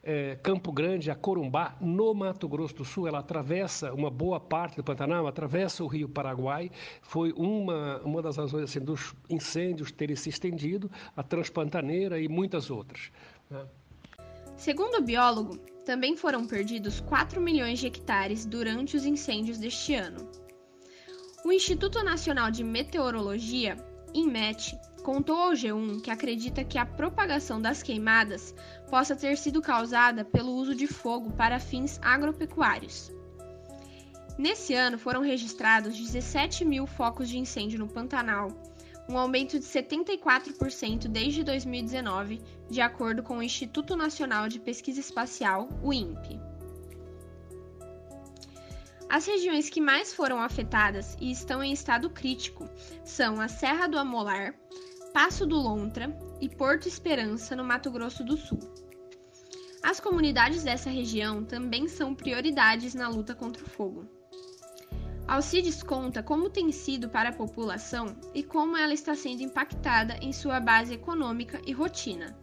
é, 0.05 0.39
Campo 0.41 0.71
Grande 0.71 1.11
a 1.11 1.17
Corumbá, 1.17 1.77
no 1.81 2.15
Mato 2.15 2.47
Grosso 2.47 2.77
do 2.77 2.85
Sul. 2.85 3.09
Ela 3.09 3.19
atravessa 3.19 3.93
uma 3.93 4.09
boa 4.09 4.39
parte 4.39 4.77
do 4.77 4.85
Pantanal, 4.85 5.27
atravessa 5.27 5.83
o 5.83 5.89
Rio 5.89 6.09
Paraguai. 6.09 6.71
Foi 7.03 7.33
uma, 7.33 8.01
uma 8.05 8.23
das 8.23 8.37
razões 8.37 8.71
assim, 8.71 8.79
dos 8.79 9.13
incêndios 9.29 9.91
terem 9.91 10.15
se 10.15 10.29
estendido, 10.29 10.89
a 11.17 11.23
Transpantaneira 11.25 12.21
e 12.21 12.29
muitas 12.29 12.71
outras. 12.71 13.11
Né? 13.51 13.67
Segundo 14.57 14.99
o 14.99 15.03
biólogo, 15.03 15.59
também 15.85 16.17
foram 16.17 16.47
perdidos 16.47 17.01
4 17.01 17.41
milhões 17.41 17.81
de 17.81 17.89
hectares 17.89 18.47
durante 18.47 18.97
os 18.97 19.05
incêndios 19.05 19.59
deste 19.59 19.97
ano. 19.97 20.44
O 21.45 21.53
Instituto 21.53 22.03
Nacional 22.03 22.51
de 22.51 22.65
Meteorologia, 22.65 23.77
INMET, 24.15 24.81
contou 25.03 25.37
ao 25.37 25.53
G1 25.53 26.01
que 26.01 26.11
acredita 26.11 26.65
que 26.65 26.79
a 26.79 26.87
propagação 26.87 27.61
das 27.61 27.83
queimadas 27.83 28.55
possa 28.89 29.15
ter 29.15 29.37
sido 29.37 29.61
causada 29.61 30.25
pelo 30.25 30.53
uso 30.53 30.75
de 30.75 30.87
fogo 30.87 31.31
para 31.33 31.61
fins 31.61 32.01
agropecuários. 32.01 33.13
Nesse 34.39 34.73
ano 34.73 34.97
foram 34.97 35.21
registrados 35.21 35.99
17 35.99 36.65
mil 36.65 36.87
focos 36.87 37.29
de 37.29 37.37
incêndio 37.37 37.79
no 37.79 37.89
Pantanal, 37.89 38.49
um 39.07 39.19
aumento 39.19 39.59
de 39.59 39.67
74% 39.67 41.09
desde 41.09 41.45
2019, 41.45 42.41
de 42.71 42.81
acordo 42.81 43.23
com 43.23 43.37
o 43.37 43.43
Instituto 43.43 43.95
Nacional 43.95 44.49
de 44.49 44.59
Pesquisa 44.59 44.99
Espacial, 44.99 45.69
o 45.83 45.93
INPE. 45.93 46.54
As 49.15 49.27
regiões 49.27 49.71
que 49.71 49.81
mais 49.81 50.13
foram 50.13 50.41
afetadas 50.41 51.17
e 51.21 51.31
estão 51.31 51.63
em 51.63 51.73
estado 51.73 52.11
crítico 52.11 52.69
são 53.05 53.41
a 53.41 53.47
Serra 53.47 53.87
do 53.87 53.97
Amolar, 53.97 54.57
Passo 55.13 55.47
do 55.47 55.55
Lontra 55.55 56.13
e 56.41 56.49
Porto 56.49 56.89
Esperança, 56.89 57.55
no 57.55 57.63
Mato 57.63 57.93
Grosso 57.93 58.25
do 58.25 58.37
Sul. 58.37 58.59
As 59.85 60.01
comunidades 60.01 60.65
dessa 60.65 60.91
região 60.91 61.45
também 61.45 61.87
são 61.87 62.13
prioridades 62.13 62.93
na 62.93 63.09
luta 63.09 63.37
contra 63.37 63.63
o 63.63 63.71
fogo. 63.71 64.05
Alcides 65.29 65.81
conta 65.81 66.21
como 66.21 66.51
tem 66.51 66.73
sido 66.73 67.09
para 67.09 67.29
a 67.29 67.37
população 67.37 68.17
e 68.35 68.43
como 68.43 68.77
ela 68.77 68.93
está 68.93 69.15
sendo 69.15 69.45
impactada 69.45 70.19
em 70.21 70.33
sua 70.33 70.59
base 70.59 70.93
econômica 70.93 71.63
e 71.65 71.73
rotina. 71.73 72.37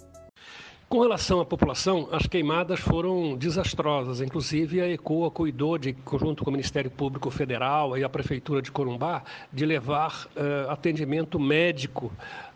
Com 0.91 0.99
relação 0.99 1.39
à 1.39 1.45
população, 1.45 2.09
as 2.11 2.27
queimadas 2.27 2.81
foram 2.81 3.37
desastrosas. 3.37 4.19
Inclusive, 4.19 4.81
a 4.81 4.89
ECOA 4.89 5.31
cuidou, 5.31 5.77
de, 5.77 5.95
junto 6.19 6.43
com 6.43 6.49
o 6.49 6.51
Ministério 6.51 6.91
Público 6.91 7.31
Federal 7.31 7.97
e 7.97 8.03
a 8.03 8.09
Prefeitura 8.09 8.61
de 8.61 8.69
Corumbá, 8.69 9.23
de 9.53 9.65
levar 9.65 10.27
uh, 10.35 10.69
atendimento 10.69 11.39
médico 11.39 12.11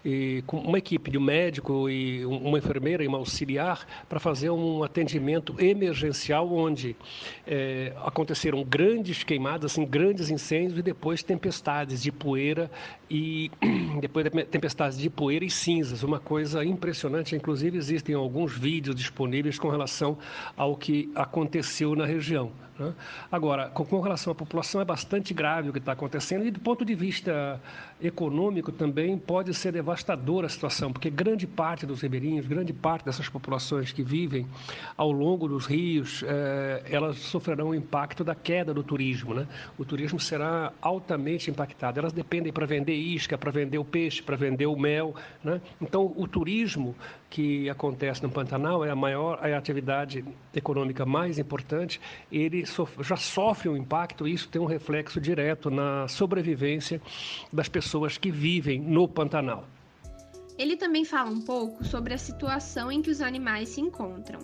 e 0.06 0.44
com 0.46 0.58
uma 0.58 0.78
equipe 0.78 1.10
de 1.10 1.18
um 1.18 1.22
médico 1.22 1.90
e 1.90 2.24
uma 2.26 2.60
enfermeira 2.60 3.04
e 3.04 3.08
uma 3.08 3.18
auxiliar 3.18 3.88
para 4.08 4.20
fazer 4.20 4.52
um 4.52 4.84
atendimento 4.84 5.56
emergencial 5.58 6.54
onde 6.54 6.96
é, 7.48 7.92
aconteceram 8.04 8.64
grandes 8.64 9.24
queimadas, 9.24 9.72
assim, 9.72 9.84
grandes 9.84 10.30
incêndios 10.30 10.78
e 10.78 10.84
depois 10.84 11.24
tempestades 11.24 12.04
de 12.04 12.12
poeira 12.12 12.70
e 13.10 13.50
depois 14.00 14.30
tempestades 14.52 14.96
de 15.00 15.10
poeira 15.10 15.44
e 15.44 15.50
cinzas, 15.50 16.04
uma 16.04 16.20
coisa 16.20 16.64
impressionante. 16.64 17.36
Inclusive 17.36 17.76
existem 17.76 18.14
alguns 18.26 18.58
vídeos 18.58 18.96
disponíveis 18.96 19.58
com 19.58 19.70
relação 19.70 20.18
ao 20.58 20.76
que 20.76 21.10
aconteceu 21.16 21.96
na 21.96 22.06
região. 22.06 22.52
Né? 22.78 22.94
Agora, 23.32 23.70
com, 23.70 23.86
com, 23.86 24.02
relação 24.02 24.32
à 24.32 24.36
população, 24.36 24.82
é 24.82 24.86
bastante 24.86 25.34
grave 25.34 25.70
o 25.70 25.74
que 25.74 25.80
está 25.80 25.94
acontecendo, 25.94 26.46
e 26.46 26.52
do 26.52 26.60
ponto 26.60 26.84
de 26.84 26.94
vista 26.94 27.60
econômico 28.02 28.72
também 28.72 29.18
pode 29.18 29.54
ser 29.54 29.72
devastadora 29.72 30.48
a 30.48 30.50
situação, 30.50 30.92
porque 30.92 31.10
grande 31.10 31.48
parte 31.48 31.86
dos 31.86 32.02
ribeirinhos, 32.02 32.46
grande 32.46 32.74
parte 32.74 33.06
dessas 33.06 33.30
populações 33.30 33.92
que 33.92 34.04
vivem 34.04 34.46
ao 34.98 35.12
longo 35.12 35.48
dos 35.48 35.66
rios, 35.66 36.24
eh, 36.28 36.84
elas 36.90 37.18
sofrerão 37.20 37.70
o 37.70 37.76
impacto 37.76 38.24
da 38.24 38.36
queda 38.36 38.74
do 38.74 38.84
turismo. 38.84 39.34
Né? 39.34 39.48
O 39.78 39.86
turismo 39.86 40.20
será 40.20 40.74
altamente 40.82 41.50
impactado. 41.50 42.00
Elas 42.00 42.12
dependem 42.12 42.52
para 42.52 42.66
vender 42.66 42.96
isca, 42.96 43.38
para 43.38 43.52
vender 43.52 43.78
o 43.78 43.86
peixe, 43.86 44.22
para 44.22 44.36
vender 44.36 44.66
o 44.66 44.78
mel. 44.78 45.16
Né? 45.44 45.62
Então, 45.82 46.14
o 46.16 46.28
turismo 46.28 46.96
que 47.30 47.70
acontece 47.70 48.24
no 48.24 48.30
Pantanal 48.30 48.86
é 48.86 48.90
a 48.90 48.96
maior, 48.96 49.40
é 49.42 49.54
a 49.54 49.58
atividade 49.58 50.24
econômica 50.54 51.06
mais 51.06 51.38
importante. 51.38 52.00
Ele 52.32 52.65
já 53.02 53.16
sofre 53.16 53.70
um 53.70 53.78
impacto, 53.78 54.28
e 54.28 54.34
isso 54.34 54.48
tem 54.50 54.62
um 54.62 54.66
reflexo 54.66 55.20
direto 55.20 55.70
na 55.70 56.08
sobrevivência 56.08 57.02
das 57.52 57.70
pessoas 57.70 58.18
que 58.18 58.32
vivem 58.32 58.80
no 58.80 59.08
Pantanal. 59.08 59.66
Ele 60.58 60.78
também 60.78 61.04
fala 61.04 61.30
um 61.30 61.42
pouco 61.42 61.84
sobre 61.84 62.14
a 62.14 62.18
situação 62.18 62.92
em 62.92 63.02
que 63.02 63.10
os 63.10 63.22
animais 63.22 63.70
se 63.70 63.82
encontram. 63.82 64.40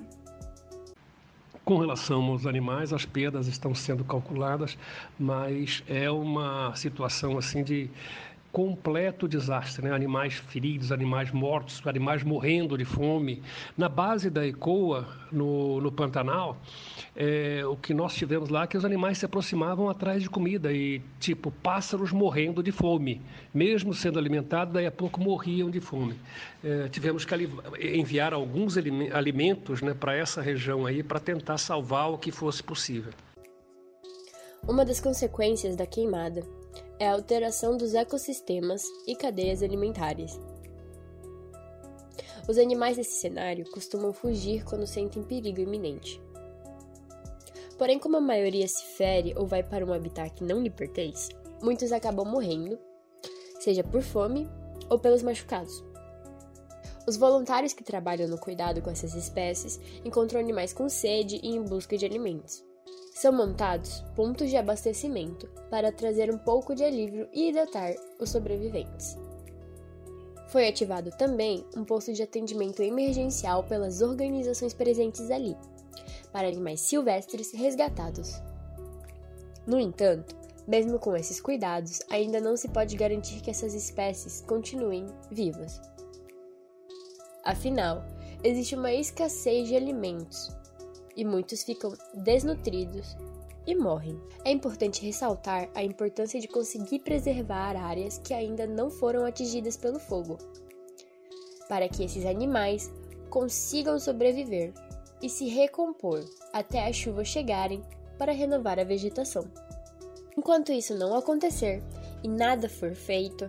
Com 1.64 1.78
relação 1.78 2.24
aos 2.26 2.46
animais, 2.46 2.92
as 2.92 3.06
perdas 3.06 3.48
estão 3.48 3.74
sendo 3.74 4.04
calculadas, 4.04 4.78
mas 5.18 5.84
é 5.88 6.10
uma 6.10 6.76
situação 6.76 7.38
assim 7.38 7.64
de 7.64 7.90
completo 8.52 9.28
desastre, 9.28 9.86
né? 9.86 9.94
animais 9.94 10.34
feridos, 10.34 10.92
animais 10.92 11.32
mortos, 11.32 11.82
animais 11.86 12.24
morrendo 12.24 12.78
de 12.78 12.84
fome. 12.84 13.42
Na 13.78 13.88
base 13.88 14.30
da 14.30 14.46
ECOA, 14.46 15.08
no, 15.32 15.80
no 15.80 15.92
Pantanal, 15.92 16.58
é, 17.16 17.64
o 17.66 17.78
que 17.78 17.94
nós 17.94 18.14
tivemos 18.14 18.50
lá 18.50 18.64
é 18.64 18.68
que 18.68 18.78
os 18.78 18.84
animais 18.84 19.18
se 19.18 19.26
aproximavam 19.26 19.90
atrás 19.90 20.22
de 20.22 20.30
comida 20.30 20.72
e, 20.72 21.02
tipo, 21.20 21.50
pássaros 21.50 22.12
morrendo 22.12 22.62
de 22.62 22.72
fome. 22.72 23.22
Mesmo 23.54 23.94
sendo 23.94 24.20
alimentados, 24.20 24.74
daí 24.74 24.86
a 24.86 24.92
pouco 24.92 25.22
morriam 25.22 25.70
de 25.70 25.80
fome. 25.80 26.16
É, 26.64 26.90
tivemos 26.90 27.24
que 27.24 27.36
enviar 27.80 28.34
alguns 28.34 28.76
alimentos 28.78 29.82
né, 29.82 29.94
para 29.94 30.16
essa 30.16 30.42
região 30.42 30.86
aí 30.86 31.02
para 31.02 31.20
tentar 31.20 31.58
salvar 31.58 32.12
o 32.12 32.18
que 32.18 32.32
fosse 32.32 32.62
possível. 32.62 33.14
Uma 34.68 34.86
das 34.86 35.00
consequências 35.00 35.76
da 35.76 35.88
queimada 35.88 36.46
é 37.02 37.08
a 37.08 37.14
alteração 37.14 37.76
dos 37.76 37.96
ecossistemas 37.96 38.84
e 39.08 39.16
cadeias 39.16 39.64
alimentares. 39.64 40.40
Os 42.48 42.60
animais 42.60 42.96
desse 42.96 43.20
cenário 43.20 43.68
costumam 43.72 44.14
fugir 44.14 44.64
quando 44.64 44.86
sentem 44.86 45.24
perigo 45.24 45.60
iminente. 45.60 46.22
Porém, 47.76 47.98
como 47.98 48.18
a 48.18 48.22
maioria 48.22 48.68
se 48.68 48.86
fere 48.98 49.34
ou 49.36 49.48
vai 49.48 49.64
para 49.64 49.84
um 49.84 49.92
habitat 49.92 50.32
que 50.36 50.44
não 50.44 50.62
lhe 50.62 50.70
pertence, 50.70 51.32
muitos 51.60 51.92
acabam 51.92 52.24
morrendo, 52.24 52.78
seja 53.60 53.84
por 53.84 54.04
fome 54.04 54.48
ou 54.88 55.00
pelos 55.00 55.24
machucados. 55.24 55.84
Os 57.08 57.18
voluntários 57.18 57.74
que 57.74 57.84
trabalham 57.84 58.28
no 58.28 58.38
cuidado 58.38 58.80
com 58.80 58.92
essas 58.92 59.16
espécies 59.16 59.80
encontram 60.06 60.40
animais 60.40 60.72
com 60.72 60.88
sede 60.88 61.40
e 61.42 61.56
em 61.56 61.64
busca 61.64 61.98
de 61.98 62.06
alimentos. 62.06 62.64
São 63.22 63.32
montados 63.32 64.04
pontos 64.16 64.50
de 64.50 64.58
abastecimento 64.58 65.48
para 65.70 65.92
trazer 65.92 66.34
um 66.34 66.40
pouco 66.40 66.74
de 66.74 66.84
alívio 66.84 67.30
e 67.32 67.50
hidratar 67.50 67.94
os 68.20 68.32
sobreviventes. 68.32 69.16
Foi 70.48 70.68
ativado 70.68 71.12
também 71.12 71.64
um 71.78 71.86
posto 71.86 72.12
de 72.14 72.24
atendimento 72.24 72.82
emergencial 72.82 73.64
pelas 73.64 74.02
organizações 74.02 74.74
presentes 74.74 75.30
ali, 75.30 75.56
para 76.32 76.48
animais 76.48 76.82
silvestres 76.82 77.52
resgatados. 77.52 78.42
No 79.68 79.80
entanto, 79.80 80.36
mesmo 80.68 80.98
com 80.98 81.16
esses 81.16 81.40
cuidados, 81.40 82.00
ainda 82.10 82.42
não 82.42 82.58
se 82.58 82.70
pode 82.70 82.98
garantir 82.98 83.40
que 83.42 83.52
essas 83.52 83.76
espécies 83.76 84.42
continuem 84.48 85.06
vivas. 85.30 85.80
Afinal, 87.46 88.04
existe 88.44 88.74
uma 88.74 88.92
escassez 88.92 89.68
de 89.68 89.76
alimentos 89.76 90.60
e 91.22 91.24
muitos 91.24 91.62
ficam 91.62 91.94
desnutridos 92.16 93.16
e 93.68 93.76
morrem. 93.76 94.20
É 94.44 94.52
importante 94.52 95.06
ressaltar 95.06 95.70
a 95.76 95.84
importância 95.84 96.42
de 96.42 96.48
conseguir 96.48 96.98
preservar 97.02 97.76
áreas 97.76 98.18
que 98.18 98.34
ainda 98.34 98.66
não 98.66 98.90
foram 98.90 99.24
atingidas 99.24 99.78
pelo 99.78 100.00
fogo, 100.00 100.40
para 101.70 101.88
que 101.88 102.04
esses 102.04 102.26
animais 102.26 102.92
consigam 103.30 104.00
sobreviver 104.00 104.74
e 105.22 105.30
se 105.30 105.48
recompor 105.48 106.26
até 106.52 106.88
as 106.88 106.96
chuvas 106.96 107.28
chegarem 107.28 107.84
para 108.18 108.32
renovar 108.32 108.80
a 108.80 108.84
vegetação. 108.84 109.46
Enquanto 110.36 110.72
isso 110.72 110.98
não 110.98 111.16
acontecer 111.16 111.84
e 112.24 112.28
nada 112.28 112.68
for 112.68 112.96
feito, 112.96 113.48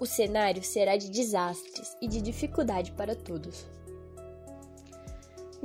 o 0.00 0.06
cenário 0.06 0.64
será 0.64 0.96
de 0.96 1.10
desastres 1.10 1.94
e 2.00 2.08
de 2.08 2.22
dificuldade 2.22 2.90
para 2.92 3.14
todos. 3.14 3.66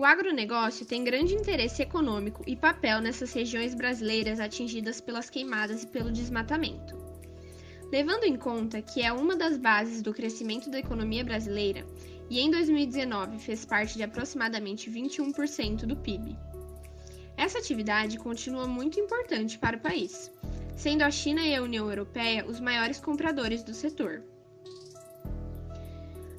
O 0.01 0.03
agronegócio 0.03 0.83
tem 0.83 1.03
grande 1.03 1.35
interesse 1.35 1.83
econômico 1.83 2.43
e 2.47 2.55
papel 2.55 3.01
nessas 3.01 3.31
regiões 3.33 3.75
brasileiras 3.75 4.39
atingidas 4.39 4.99
pelas 4.99 5.29
queimadas 5.29 5.83
e 5.83 5.87
pelo 5.87 6.11
desmatamento. 6.11 6.97
Levando 7.91 8.23
em 8.23 8.35
conta 8.35 8.81
que 8.81 9.03
é 9.03 9.13
uma 9.13 9.35
das 9.35 9.57
bases 9.57 10.01
do 10.01 10.11
crescimento 10.11 10.71
da 10.71 10.79
economia 10.79 11.23
brasileira 11.23 11.85
e 12.31 12.39
em 12.39 12.49
2019 12.49 13.37
fez 13.37 13.63
parte 13.63 13.95
de 13.95 14.01
aproximadamente 14.01 14.89
21% 14.89 15.85
do 15.85 15.95
PIB. 15.95 16.35
Essa 17.37 17.59
atividade 17.59 18.17
continua 18.17 18.65
muito 18.65 18.99
importante 18.99 19.59
para 19.59 19.77
o 19.77 19.81
país, 19.81 20.31
sendo 20.75 21.03
a 21.03 21.11
China 21.11 21.45
e 21.45 21.53
a 21.53 21.61
União 21.61 21.87
Europeia 21.87 22.43
os 22.47 22.59
maiores 22.59 22.99
compradores 22.99 23.61
do 23.61 23.71
setor. 23.75 24.23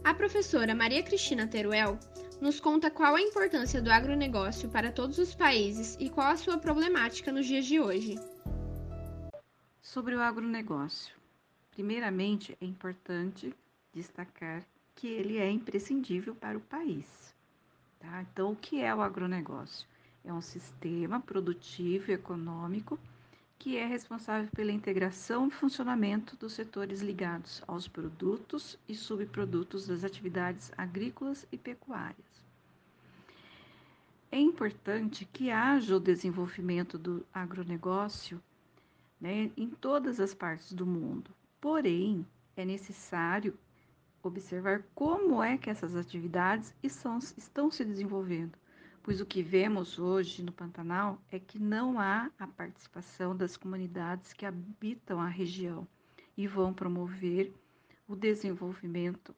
A 0.02 0.12
professora 0.12 0.74
Maria 0.74 1.04
Cristina 1.04 1.46
Teruel 1.46 1.96
nos 2.42 2.58
conta 2.58 2.90
qual 2.90 3.14
a 3.14 3.20
importância 3.22 3.80
do 3.80 3.88
agronegócio 3.88 4.68
para 4.68 4.90
todos 4.90 5.16
os 5.16 5.32
países 5.32 5.96
e 6.00 6.10
qual 6.10 6.26
a 6.26 6.36
sua 6.36 6.58
problemática 6.58 7.30
nos 7.30 7.46
dias 7.46 7.64
de 7.64 7.78
hoje. 7.78 8.16
Sobre 9.80 10.16
o 10.16 10.20
agronegócio. 10.20 11.14
Primeiramente, 11.70 12.58
é 12.60 12.64
importante 12.64 13.54
destacar 13.94 14.64
que 14.96 15.06
ele 15.06 15.38
é 15.38 15.48
imprescindível 15.48 16.34
para 16.34 16.58
o 16.58 16.60
país. 16.60 17.06
Tá? 18.00 18.22
Então, 18.22 18.50
o 18.50 18.56
que 18.56 18.82
é 18.82 18.92
o 18.92 19.02
agronegócio? 19.02 19.86
É 20.24 20.32
um 20.32 20.42
sistema 20.42 21.20
produtivo 21.20 22.10
e 22.10 22.14
econômico 22.14 22.98
que 23.62 23.76
é 23.76 23.86
responsável 23.86 24.50
pela 24.50 24.72
integração 24.72 25.46
e 25.46 25.50
funcionamento 25.52 26.36
dos 26.36 26.52
setores 26.52 27.00
ligados 27.00 27.62
aos 27.68 27.86
produtos 27.86 28.76
e 28.88 28.94
subprodutos 28.96 29.86
das 29.86 30.02
atividades 30.02 30.72
agrícolas 30.76 31.46
e 31.52 31.56
pecuárias. 31.56 32.44
É 34.32 34.40
importante 34.40 35.24
que 35.32 35.48
haja 35.52 35.94
o 35.94 36.00
desenvolvimento 36.00 36.98
do 36.98 37.24
agronegócio 37.32 38.42
né, 39.20 39.52
em 39.56 39.68
todas 39.68 40.18
as 40.18 40.34
partes 40.34 40.72
do 40.72 40.84
mundo, 40.84 41.30
porém, 41.60 42.26
é 42.56 42.64
necessário 42.64 43.56
observar 44.24 44.82
como 44.92 45.40
é 45.40 45.56
que 45.56 45.70
essas 45.70 45.94
atividades 45.94 46.74
estão, 46.82 47.16
estão 47.38 47.70
se 47.70 47.84
desenvolvendo 47.84 48.58
pois 49.02 49.20
o 49.20 49.26
que 49.26 49.42
vemos 49.42 49.98
hoje 49.98 50.42
no 50.44 50.52
Pantanal 50.52 51.20
é 51.30 51.38
que 51.38 51.58
não 51.58 51.98
há 51.98 52.30
a 52.38 52.46
participação 52.46 53.36
das 53.36 53.56
comunidades 53.56 54.32
que 54.32 54.46
habitam 54.46 55.20
a 55.20 55.26
região 55.26 55.86
e 56.36 56.46
vão 56.46 56.72
promover 56.72 57.52
o 58.06 58.14
desenvolvimento 58.14 59.34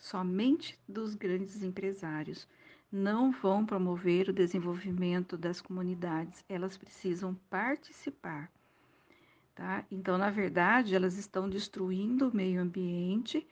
somente 0.00 0.76
dos 0.88 1.14
grandes 1.14 1.62
empresários. 1.62 2.48
Não 2.90 3.30
vão 3.30 3.64
promover 3.64 4.28
o 4.28 4.32
desenvolvimento 4.32 5.36
das 5.36 5.60
comunidades, 5.60 6.44
elas 6.48 6.76
precisam 6.76 7.34
participar. 7.48 8.50
Tá? 9.54 9.84
Então, 9.90 10.18
na 10.18 10.30
verdade, 10.30 10.94
elas 10.94 11.16
estão 11.16 11.48
destruindo 11.48 12.28
o 12.28 12.36
meio 12.36 12.60
ambiente 12.60 13.46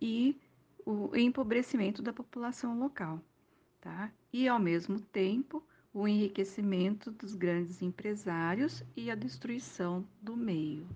e 0.00 0.36
o 0.84 1.16
empobrecimento 1.16 2.02
da 2.02 2.12
população 2.12 2.78
local 2.78 3.20
tá? 3.80 4.12
E 4.32 4.48
ao 4.48 4.58
mesmo 4.58 5.00
tempo, 5.00 5.66
o 5.92 6.06
enriquecimento 6.06 7.10
dos 7.10 7.34
grandes 7.34 7.80
empresários 7.80 8.82
e 8.94 9.10
a 9.10 9.14
destruição 9.14 10.06
do 10.20 10.36
meio. 10.36 10.86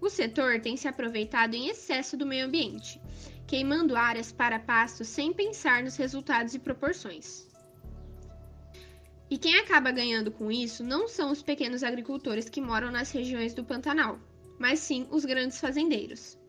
O 0.00 0.08
setor 0.08 0.60
tem 0.60 0.78
se 0.78 0.88
aproveitado 0.88 1.54
em 1.54 1.68
excesso 1.68 2.16
do 2.16 2.24
meio 2.24 2.46
ambiente, 2.46 2.98
queimando 3.46 3.94
áreas 3.94 4.32
para 4.32 4.58
pasto 4.58 5.04
sem 5.04 5.30
pensar 5.30 5.82
nos 5.82 5.96
resultados 5.96 6.54
e 6.54 6.58
proporções. 6.58 7.46
E 9.28 9.36
quem 9.36 9.56
acaba 9.56 9.92
ganhando 9.92 10.32
com 10.32 10.50
isso 10.50 10.82
não 10.82 11.06
são 11.06 11.30
os 11.30 11.42
pequenos 11.42 11.82
agricultores 11.84 12.48
que 12.48 12.62
moram 12.62 12.90
nas 12.90 13.12
regiões 13.12 13.52
do 13.52 13.62
Pantanal, 13.62 14.18
mas 14.58 14.80
sim 14.80 15.06
os 15.10 15.26
grandes 15.26 15.60
fazendeiros. 15.60 16.39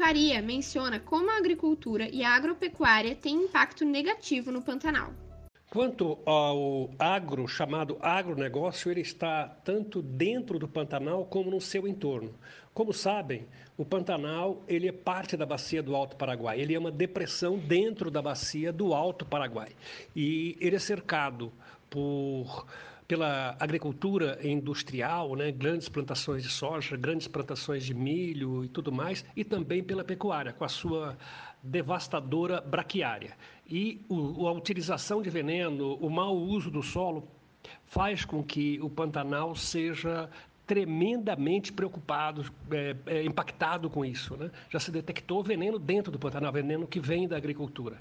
Faria 0.00 0.40
menciona 0.40 0.98
como 0.98 1.30
a 1.30 1.36
agricultura 1.36 2.08
e 2.08 2.24
a 2.24 2.34
agropecuária 2.34 3.14
têm 3.14 3.44
impacto 3.44 3.84
negativo 3.84 4.50
no 4.50 4.62
Pantanal. 4.62 5.12
Quanto 5.68 6.18
ao 6.24 6.88
agro, 6.98 7.46
chamado 7.46 7.98
agronegócio, 8.00 8.90
ele 8.90 9.02
está 9.02 9.46
tanto 9.62 10.00
dentro 10.00 10.58
do 10.58 10.66
Pantanal 10.66 11.26
como 11.26 11.50
no 11.50 11.60
seu 11.60 11.86
entorno. 11.86 12.34
Como 12.72 12.94
sabem, 12.94 13.46
o 13.76 13.84
Pantanal 13.84 14.62
ele 14.66 14.88
é 14.88 14.92
parte 14.92 15.36
da 15.36 15.44
bacia 15.44 15.82
do 15.82 15.94
Alto 15.94 16.16
Paraguai. 16.16 16.58
Ele 16.58 16.74
é 16.74 16.78
uma 16.78 16.90
depressão 16.90 17.58
dentro 17.58 18.10
da 18.10 18.22
bacia 18.22 18.72
do 18.72 18.94
Alto 18.94 19.26
Paraguai. 19.26 19.68
E 20.16 20.56
ele 20.62 20.76
é 20.76 20.78
cercado 20.78 21.52
por 21.90 22.64
pela 23.10 23.56
agricultura 23.58 24.38
industrial, 24.40 25.34
né, 25.34 25.50
grandes 25.50 25.88
plantações 25.88 26.44
de 26.44 26.48
soja, 26.48 26.96
grandes 26.96 27.26
plantações 27.26 27.84
de 27.84 27.92
milho 27.92 28.64
e 28.64 28.68
tudo 28.68 28.92
mais, 28.92 29.24
e 29.34 29.42
também 29.42 29.82
pela 29.82 30.04
pecuária, 30.04 30.52
com 30.52 30.64
a 30.64 30.68
sua 30.68 31.18
devastadora 31.60 32.60
braquiária. 32.60 33.36
E 33.68 34.00
o, 34.08 34.46
a 34.46 34.52
utilização 34.52 35.20
de 35.20 35.28
veneno, 35.28 35.94
o 35.94 36.08
mau 36.08 36.36
uso 36.36 36.70
do 36.70 36.84
solo, 36.84 37.26
faz 37.84 38.24
com 38.24 38.44
que 38.44 38.78
o 38.80 38.88
Pantanal 38.88 39.56
seja 39.56 40.30
tremendamente 40.70 41.72
preocupado, 41.72 42.48
é, 42.70 42.94
é, 43.06 43.24
impactado 43.24 43.90
com 43.90 44.04
isso. 44.04 44.36
Né? 44.36 44.52
Já 44.68 44.78
se 44.78 44.92
detectou 44.92 45.42
veneno 45.42 45.80
dentro 45.80 46.12
do 46.12 46.18
Pantanal, 46.18 46.52
veneno 46.52 46.86
que 46.86 47.00
vem 47.00 47.26
da 47.26 47.36
agricultura. 47.36 47.98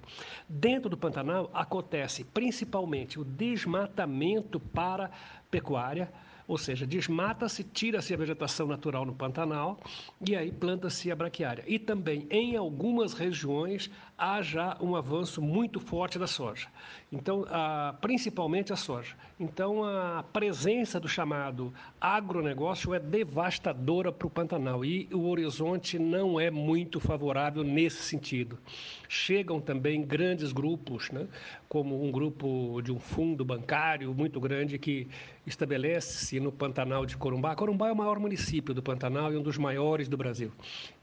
Dentro 0.48 0.88
do 0.88 0.96
Pantanal 0.96 1.50
acontece 1.52 2.24
principalmente 2.26 3.20
o 3.20 3.26
desmatamento 3.26 4.60
para 4.60 5.10
pecuária, 5.50 6.12
ou 6.48 6.60
seja, 6.60 6.86
desmata-se, 6.86 7.64
tira-se 7.64 8.14
a 8.14 8.18
vegetação 8.18 8.68
natural 8.68 9.04
no 9.04 9.16
Pantanal 9.16 9.80
e 10.22 10.36
aí 10.36 10.52
planta-se 10.52 11.12
a 11.12 11.16
braquiária. 11.16 11.64
E 11.66 11.80
também, 11.80 12.28
em 12.30 12.56
algumas 12.56 13.14
regiões, 13.14 13.90
há 14.20 14.42
já 14.42 14.78
um 14.82 14.96
avanço 14.96 15.42
muito 15.42 15.80
forte 15.80 16.20
da 16.20 16.28
soja. 16.28 16.68
Então, 17.12 17.46
a, 17.50 17.96
principalmente 18.02 18.74
a 18.74 18.76
soja. 18.76 19.16
Então, 19.40 19.84
a 19.84 20.24
presença 20.34 21.00
do 21.00 21.08
chamado 21.08 21.74
agronegócio 22.00 22.94
é 22.94 23.00
devastadora 23.00 24.12
para 24.12 24.28
o 24.28 24.30
Pantanal 24.30 24.84
e 24.84 25.08
o 25.12 25.28
horizonte 25.28 25.98
não 25.98 26.40
é 26.40 26.52
muito 26.52 27.00
favorável 27.00 27.64
nesse 27.64 28.04
sentido. 28.04 28.60
Chegam 29.08 29.62
também 29.62 30.04
grandes 30.04 30.52
grupos, 30.52 31.10
né, 31.10 31.26
como 31.68 32.04
um 32.04 32.12
grupo 32.12 32.82
de 32.84 32.92
um 32.92 33.00
fundo 33.00 33.46
bancário 33.46 34.14
muito 34.14 34.40
grande 34.40 34.78
que 34.78 35.08
estabelece-se 35.48 36.40
no 36.40 36.52
Pantanal 36.52 37.06
de 37.06 37.18
Corumbá. 37.18 37.56
Corumbá 37.56 37.88
é 37.88 37.92
o 37.92 37.96
maior 37.96 38.20
município 38.20 38.74
do 38.74 38.84
Pantanal 38.84 39.34
e 39.34 39.38
um 39.38 39.42
dos 39.42 39.58
maiores 39.58 40.08
do 40.08 40.16
Brasil. 40.16 40.52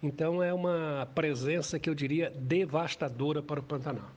Então 0.01 0.41
é 0.41 0.53
uma 0.55 1.09
presença 1.15 1.81
que 1.81 1.91
eu 1.91 1.95
diria 1.95 2.31
devastadora 2.31 3.06
para 3.43 3.61
o 3.61 3.63
Pantanal. 3.63 4.11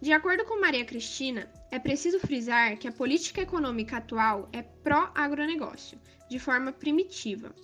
De 0.00 0.12
acordo 0.12 0.44
com 0.44 0.60
Maria 0.60 0.84
Cristina, 0.84 1.48
é 1.70 1.78
preciso 1.78 2.20
frisar 2.20 2.76
que 2.76 2.86
a 2.86 2.92
política 2.92 3.40
econômica 3.40 3.96
atual 3.96 4.48
é 4.52 4.60
pró-agronegócio, 4.60 5.98
de 6.28 6.38
forma 6.38 6.72
primitiva. 6.72 7.54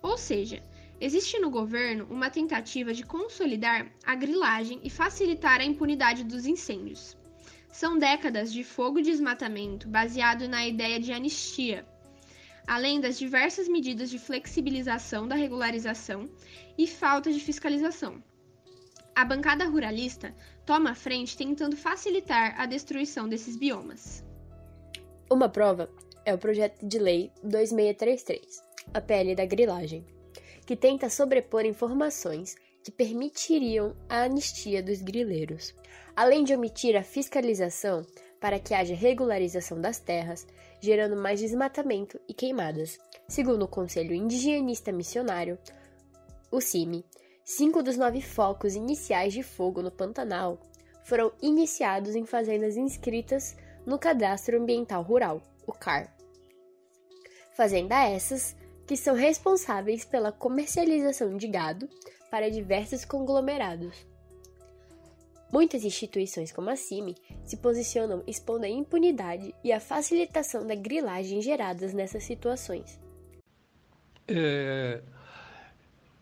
Ou 0.00 0.16
seja, 0.16 0.62
existe 1.00 1.38
no 1.38 1.50
governo 1.50 2.06
uma 2.08 2.30
tentativa 2.30 2.94
de 2.94 3.04
consolidar 3.04 3.92
a 4.06 4.14
grilagem 4.14 4.80
e 4.82 4.88
facilitar 4.88 5.60
a 5.60 5.64
impunidade 5.64 6.24
dos 6.24 6.46
incêndios. 6.46 7.16
São 7.70 7.98
décadas 7.98 8.52
de 8.52 8.64
fogo 8.64 8.98
e 8.98 9.02
desmatamento 9.02 9.88
baseado 9.88 10.48
na 10.48 10.66
ideia 10.66 10.98
de 10.98 11.12
anistia, 11.12 11.86
além 12.66 13.00
das 13.00 13.18
diversas 13.18 13.68
medidas 13.68 14.08
de 14.08 14.18
flexibilização 14.18 15.28
da 15.28 15.34
regularização 15.34 16.30
e 16.78 16.86
falta 16.86 17.30
de 17.30 17.40
fiscalização. 17.40 18.22
A 19.14 19.24
bancada 19.24 19.66
ruralista 19.66 20.34
toma 20.64 20.92
a 20.92 20.94
frente 20.94 21.36
tentando 21.36 21.76
facilitar 21.76 22.58
a 22.58 22.66
destruição 22.66 23.28
desses 23.28 23.56
biomas. 23.56 24.24
Uma 25.30 25.48
prova 25.48 25.90
é 26.24 26.32
o 26.32 26.38
projeto 26.38 26.86
de 26.86 26.98
lei 26.98 27.30
2633, 27.42 28.62
a 28.94 29.00
PL 29.00 29.34
da 29.34 29.44
grilagem, 29.44 30.04
que 30.66 30.76
tenta 30.76 31.10
sobrepor 31.10 31.66
informações 31.66 32.54
que 32.82 32.90
permitiriam 32.90 33.94
a 34.08 34.22
anistia 34.22 34.82
dos 34.82 35.02
grileiros, 35.02 35.74
além 36.16 36.42
de 36.42 36.54
omitir 36.54 36.96
a 36.96 37.02
fiscalização 37.02 38.04
para 38.40 38.58
que 38.58 38.74
haja 38.74 38.94
regularização 38.94 39.80
das 39.80 40.00
terras, 40.00 40.46
gerando 40.80 41.16
mais 41.16 41.38
desmatamento 41.38 42.18
e 42.28 42.34
queimadas. 42.34 42.98
Segundo 43.28 43.64
o 43.64 43.68
Conselho 43.68 44.14
Indigenista 44.14 44.90
Missionário, 44.90 45.58
o 46.50 46.60
CIMI, 46.60 47.04
cinco 47.56 47.82
dos 47.82 47.98
nove 47.98 48.22
focos 48.22 48.74
iniciais 48.74 49.32
de 49.32 49.42
fogo 49.42 49.82
no 49.82 49.90
Pantanal 49.90 50.58
foram 51.04 51.30
iniciados 51.42 52.14
em 52.14 52.24
fazendas 52.24 52.76
inscritas 52.76 53.56
no 53.84 53.98
Cadastro 53.98 54.58
Ambiental 54.58 55.02
Rural, 55.02 55.42
o 55.66 55.72
CAR. 55.72 56.14
Fazenda 57.54 58.08
essas 58.08 58.56
que 58.86 58.96
são 58.96 59.14
responsáveis 59.14 60.04
pela 60.04 60.32
comercialização 60.32 61.36
de 61.36 61.46
gado 61.46 61.88
para 62.30 62.50
diversos 62.50 63.04
conglomerados. 63.04 64.06
Muitas 65.52 65.84
instituições 65.84 66.50
como 66.50 66.70
a 66.70 66.76
CIMI 66.76 67.14
se 67.44 67.58
posicionam 67.58 68.22
expondo 68.26 68.64
a 68.64 68.68
impunidade 68.68 69.54
e 69.62 69.70
a 69.70 69.78
facilitação 69.78 70.66
da 70.66 70.74
grilagem 70.74 71.42
geradas 71.42 71.92
nessas 71.92 72.24
situações. 72.24 72.98
É, 74.26 75.02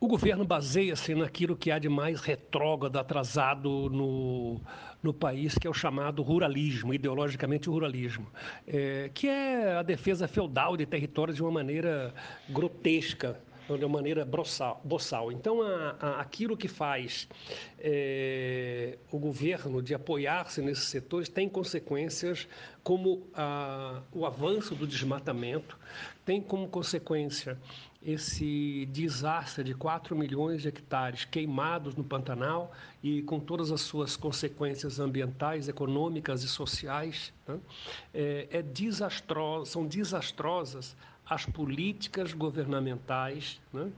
o 0.00 0.08
governo 0.08 0.46
baseia-se 0.46 1.14
naquilo 1.14 1.54
que 1.54 1.70
há 1.70 1.78
de 1.78 1.88
mais 1.88 2.22
retrógrado, 2.22 2.96
atrasado 2.96 3.90
no, 3.90 4.58
no 5.02 5.12
país, 5.12 5.58
que 5.58 5.66
é 5.66 5.70
o 5.70 5.74
chamado 5.74 6.22
ruralismo, 6.22 6.94
ideologicamente 6.94 7.68
o 7.68 7.72
ruralismo, 7.74 8.26
é, 8.66 9.10
que 9.12 9.28
é 9.28 9.76
a 9.76 9.82
defesa 9.82 10.26
feudal 10.26 10.74
de 10.74 10.86
territórios 10.86 11.36
de 11.36 11.42
uma 11.42 11.50
maneira 11.50 12.14
grotesca, 12.48 13.38
de 13.68 13.84
uma 13.84 13.98
maneira 13.98 14.26
boçal. 14.82 15.30
Então, 15.30 15.62
a, 15.62 15.96
a, 16.00 16.20
aquilo 16.20 16.56
que 16.56 16.66
faz 16.66 17.28
é, 17.78 18.96
o 19.12 19.18
governo 19.18 19.82
de 19.82 19.94
apoiar-se 19.94 20.62
nesses 20.62 20.84
setores 20.84 21.28
tem 21.28 21.48
consequências 21.48 22.48
como 22.82 23.28
a, 23.34 24.00
o 24.12 24.24
avanço 24.24 24.74
do 24.74 24.86
desmatamento, 24.86 25.78
tem 26.24 26.40
como 26.40 26.66
consequência 26.68 27.58
esse 28.02 28.86
desastre 28.86 29.62
de 29.62 29.74
4 29.74 30.16
milhões 30.16 30.62
de 30.62 30.68
hectares 30.68 31.24
queimados 31.24 31.94
no 31.94 32.02
Pantanal 32.02 32.72
e 33.02 33.20
com 33.22 33.38
todas 33.38 33.70
as 33.70 33.82
suas 33.82 34.16
consequências 34.16 34.98
ambientais, 34.98 35.68
econômicas 35.68 36.42
e 36.42 36.48
sociais, 36.48 37.32
né? 37.46 37.58
é, 38.14 38.48
é 38.50 38.64
são 39.66 39.86
desastrosas 39.86 40.96
as 41.30 41.46
políticas 41.46 42.32
governamentais 42.32 43.60
né, 43.72 43.92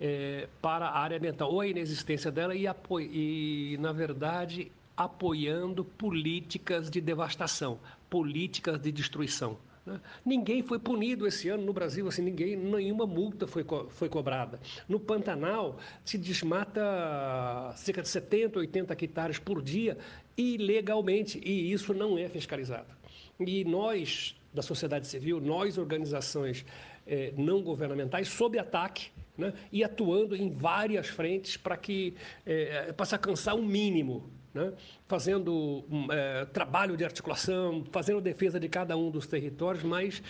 é, 0.00 0.48
para 0.62 0.86
a 0.86 0.98
área 0.98 1.18
ambiental, 1.18 1.52
ou 1.52 1.60
a 1.60 1.66
inexistência 1.66 2.32
dela 2.32 2.54
e, 2.54 2.66
e, 3.02 3.76
na 3.78 3.92
verdade, 3.92 4.72
apoiando 4.96 5.84
políticas 5.84 6.90
de 6.90 6.98
devastação, 6.98 7.78
políticas 8.08 8.80
de 8.80 8.90
destruição. 8.90 9.58
Né. 9.90 10.00
Ninguém 10.24 10.62
foi 10.62 10.78
punido 10.78 11.26
esse 11.26 11.48
ano 11.48 11.64
no 11.64 11.72
Brasil, 11.72 12.06
assim, 12.06 12.22
ninguém, 12.22 12.56
nenhuma 12.56 13.06
multa 13.06 13.46
foi, 13.46 13.64
foi 13.88 14.08
cobrada. 14.08 14.60
No 14.88 15.00
Pantanal 15.00 15.78
se 16.04 16.16
desmata 16.16 17.72
cerca 17.76 18.02
de 18.02 18.08
70, 18.08 18.60
80 18.60 18.92
hectares 18.92 19.38
por 19.38 19.60
dia 19.60 19.98
ilegalmente, 20.36 21.40
e 21.44 21.72
isso 21.72 21.92
não 21.92 22.16
é 22.16 22.28
fiscalizado. 22.28 22.86
E 23.40 23.64
nós, 23.64 24.36
da 24.54 24.62
sociedade 24.62 25.06
civil, 25.06 25.40
nós, 25.40 25.76
organizações 25.76 26.64
eh, 27.06 27.32
não 27.36 27.62
governamentais, 27.62 28.28
sob 28.28 28.58
ataque 28.58 29.10
né, 29.36 29.52
e 29.72 29.82
atuando 29.82 30.36
em 30.36 30.50
várias 30.50 31.08
frentes 31.08 31.56
para 31.56 31.76
que 31.76 32.14
eh, 32.46 32.92
para 32.92 33.06
se 33.06 33.14
alcançar 33.14 33.54
um 33.54 33.64
mínimo, 33.64 34.30
né, 34.52 34.72
fazendo 35.06 35.84
um, 35.90 36.12
eh, 36.12 36.44
trabalho 36.46 36.96
de 36.96 37.04
articulação, 37.04 37.84
fazendo 37.90 38.20
defesa 38.20 38.58
de 38.58 38.68
cada 38.68 38.96
um 38.96 39.10
dos 39.10 39.26
territórios, 39.26 39.84
mas 39.84 40.22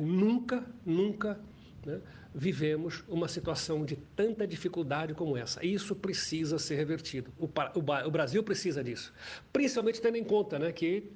nunca, 0.00 0.64
nunca 0.84 1.38
né, 1.86 2.00
vivemos 2.34 3.04
uma 3.08 3.28
situação 3.28 3.84
de 3.84 3.96
tanta 4.16 4.46
dificuldade 4.46 5.14
como 5.14 5.36
essa. 5.36 5.64
Isso 5.64 5.94
precisa 5.94 6.58
ser 6.58 6.74
revertido. 6.74 7.30
O, 7.38 7.46
o, 7.46 8.06
o 8.08 8.10
Brasil 8.10 8.42
precisa 8.42 8.82
disso, 8.82 9.12
principalmente 9.52 10.00
tendo 10.00 10.16
em 10.16 10.24
conta 10.24 10.58
né, 10.58 10.72
que 10.72 11.12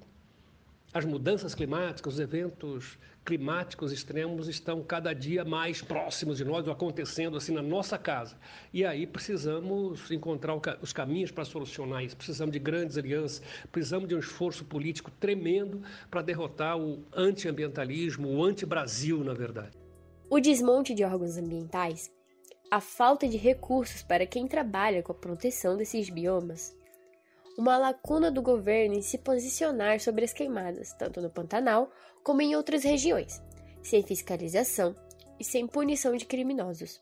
as 0.92 1.04
mudanças 1.04 1.54
climáticas, 1.54 2.14
os 2.14 2.20
eventos 2.20 2.98
climáticos 3.28 3.92
extremos 3.92 4.48
estão 4.48 4.82
cada 4.82 5.12
dia 5.12 5.44
mais 5.44 5.82
próximos 5.82 6.38
de 6.38 6.46
nós, 6.46 6.66
acontecendo 6.66 7.36
assim 7.36 7.52
na 7.52 7.60
nossa 7.60 7.98
casa. 7.98 8.38
E 8.72 8.86
aí 8.86 9.06
precisamos 9.06 10.10
encontrar 10.10 10.58
os 10.80 10.94
caminhos 10.94 11.30
para 11.30 11.44
solucionar 11.44 12.02
isso. 12.02 12.16
Precisamos 12.16 12.54
de 12.54 12.58
grandes 12.58 12.96
alianças, 12.96 13.42
precisamos 13.70 14.08
de 14.08 14.14
um 14.14 14.18
esforço 14.18 14.64
político 14.64 15.10
tremendo 15.10 15.82
para 16.10 16.22
derrotar 16.22 16.78
o 16.78 17.04
antiambientalismo, 17.14 18.30
o 18.30 18.42
anti-Brasil, 18.42 19.22
na 19.22 19.34
verdade. 19.34 19.76
O 20.30 20.40
desmonte 20.40 20.94
de 20.94 21.04
órgãos 21.04 21.36
ambientais, 21.36 22.10
a 22.70 22.80
falta 22.80 23.28
de 23.28 23.36
recursos 23.36 24.02
para 24.02 24.24
quem 24.24 24.48
trabalha 24.48 25.02
com 25.02 25.12
a 25.12 25.14
proteção 25.14 25.76
desses 25.76 26.08
biomas, 26.08 26.74
uma 27.58 27.76
lacuna 27.76 28.30
do 28.30 28.40
governo 28.40 28.94
em 28.94 29.02
se 29.02 29.18
posicionar 29.18 30.00
sobre 30.00 30.24
as 30.24 30.32
queimadas, 30.32 30.92
tanto 30.92 31.20
no 31.20 31.28
Pantanal 31.28 31.90
como 32.28 32.42
em 32.42 32.54
outras 32.54 32.84
regiões, 32.84 33.40
sem 33.82 34.02
fiscalização 34.02 34.94
e 35.40 35.44
sem 35.44 35.66
punição 35.66 36.14
de 36.14 36.26
criminosos. 36.26 37.00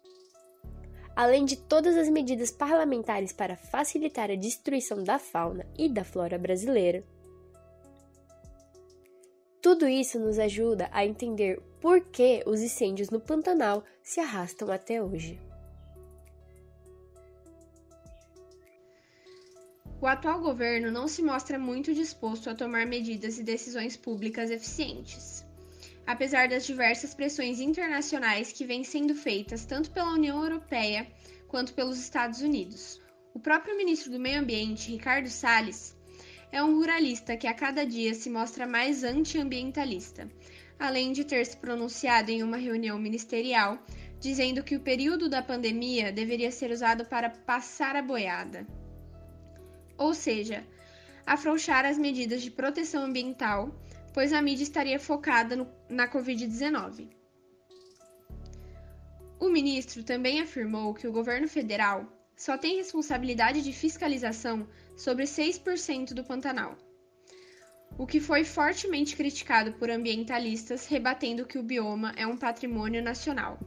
Além 1.16 1.44
de 1.44 1.56
todas 1.56 1.96
as 1.96 2.08
medidas 2.08 2.52
parlamentares 2.52 3.32
para 3.32 3.56
facilitar 3.56 4.30
a 4.30 4.36
destruição 4.36 5.02
da 5.02 5.18
fauna 5.18 5.66
e 5.76 5.88
da 5.88 6.04
flora 6.04 6.38
brasileira, 6.38 7.02
tudo 9.60 9.88
isso 9.88 10.16
nos 10.20 10.38
ajuda 10.38 10.88
a 10.92 11.04
entender 11.04 11.60
por 11.80 12.02
que 12.02 12.44
os 12.46 12.60
incêndios 12.60 13.10
no 13.10 13.18
Pantanal 13.18 13.82
se 14.04 14.20
arrastam 14.20 14.70
até 14.70 15.02
hoje. 15.02 15.40
O 20.06 20.08
atual 20.08 20.38
governo 20.38 20.92
não 20.92 21.08
se 21.08 21.20
mostra 21.20 21.58
muito 21.58 21.92
disposto 21.92 22.48
a 22.48 22.54
tomar 22.54 22.86
medidas 22.86 23.40
e 23.40 23.42
decisões 23.42 23.96
públicas 23.96 24.52
eficientes. 24.52 25.44
Apesar 26.06 26.48
das 26.48 26.64
diversas 26.64 27.12
pressões 27.12 27.58
internacionais 27.58 28.52
que 28.52 28.64
vêm 28.64 28.84
sendo 28.84 29.16
feitas 29.16 29.64
tanto 29.64 29.90
pela 29.90 30.12
União 30.12 30.40
Europeia 30.44 31.08
quanto 31.48 31.74
pelos 31.74 31.98
Estados 31.98 32.40
Unidos, 32.40 33.02
o 33.34 33.40
próprio 33.40 33.76
ministro 33.76 34.12
do 34.12 34.20
Meio 34.20 34.38
Ambiente, 34.38 34.92
Ricardo 34.92 35.28
Salles, 35.28 35.96
é 36.52 36.62
um 36.62 36.76
ruralista 36.76 37.36
que 37.36 37.48
a 37.48 37.52
cada 37.52 37.84
dia 37.84 38.14
se 38.14 38.30
mostra 38.30 38.64
mais 38.64 39.02
antiambientalista, 39.02 40.30
além 40.78 41.10
de 41.10 41.24
ter 41.24 41.44
se 41.44 41.56
pronunciado 41.56 42.30
em 42.30 42.44
uma 42.44 42.58
reunião 42.58 42.96
ministerial 42.96 43.76
dizendo 44.20 44.62
que 44.62 44.76
o 44.76 44.80
período 44.80 45.28
da 45.28 45.42
pandemia 45.42 46.12
deveria 46.12 46.52
ser 46.52 46.70
usado 46.70 47.04
para 47.04 47.28
passar 47.28 47.96
a 47.96 48.02
boiada. 48.02 48.64
Ou 49.98 50.14
seja, 50.14 50.66
afrouxar 51.24 51.84
as 51.84 51.98
medidas 51.98 52.42
de 52.42 52.50
proteção 52.50 53.04
ambiental, 53.04 53.74
pois 54.12 54.32
a 54.32 54.40
mídia 54.40 54.62
estaria 54.62 54.98
focada 54.98 55.56
no, 55.56 55.68
na 55.88 56.08
Covid-19. 56.08 57.08
O 59.38 59.50
ministro 59.50 60.02
também 60.02 60.40
afirmou 60.40 60.94
que 60.94 61.06
o 61.06 61.12
governo 61.12 61.46
federal 61.48 62.06
só 62.36 62.56
tem 62.56 62.76
responsabilidade 62.76 63.62
de 63.62 63.72
fiscalização 63.72 64.66
sobre 64.96 65.24
6% 65.24 66.14
do 66.14 66.24
Pantanal, 66.24 66.76
o 67.98 68.06
que 68.06 68.20
foi 68.20 68.44
fortemente 68.44 69.16
criticado 69.16 69.72
por 69.72 69.90
ambientalistas, 69.90 70.86
rebatendo 70.86 71.46
que 71.46 71.58
o 71.58 71.62
bioma 71.62 72.12
é 72.16 72.26
um 72.26 72.36
patrimônio 72.36 73.02
nacional. 73.02 73.58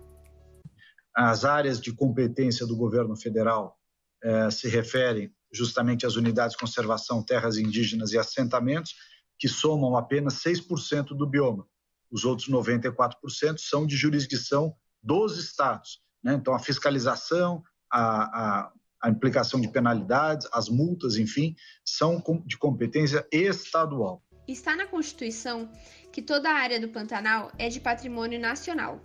As 1.15 1.43
áreas 1.43 1.81
de 1.81 1.93
competência 1.93 2.65
do 2.65 2.77
governo 2.77 3.15
federal 3.15 3.77
eh, 4.23 4.49
se 4.51 4.67
referem 4.67 5.33
justamente 5.51 6.05
às 6.05 6.15
unidades 6.15 6.53
de 6.55 6.59
conservação, 6.59 7.23
terras 7.23 7.57
indígenas 7.57 8.11
e 8.11 8.17
assentamentos, 8.17 8.95
que 9.37 9.47
somam 9.47 9.95
apenas 9.95 10.35
6% 10.43 11.15
do 11.15 11.27
bioma. 11.27 11.65
Os 12.11 12.25
outros 12.25 12.49
94% 12.49 13.57
são 13.57 13.85
de 13.85 13.95
jurisdição 13.95 14.75
dos 15.01 15.37
estados. 15.37 16.01
Né? 16.23 16.33
Então, 16.33 16.53
a 16.53 16.59
fiscalização, 16.59 17.63
a, 17.91 18.23
a, 18.23 18.73
a 19.01 19.09
implicação 19.09 19.61
de 19.61 19.67
penalidades, 19.69 20.47
as 20.51 20.67
multas, 20.67 21.15
enfim, 21.15 21.55
são 21.85 22.21
de 22.45 22.57
competência 22.57 23.25
estadual. 23.31 24.23
Está 24.47 24.75
na 24.75 24.87
Constituição 24.87 25.71
que 26.11 26.21
toda 26.21 26.49
a 26.49 26.55
área 26.55 26.79
do 26.79 26.89
Pantanal 26.89 27.51
é 27.57 27.69
de 27.69 27.79
patrimônio 27.79 28.39
nacional. 28.39 28.99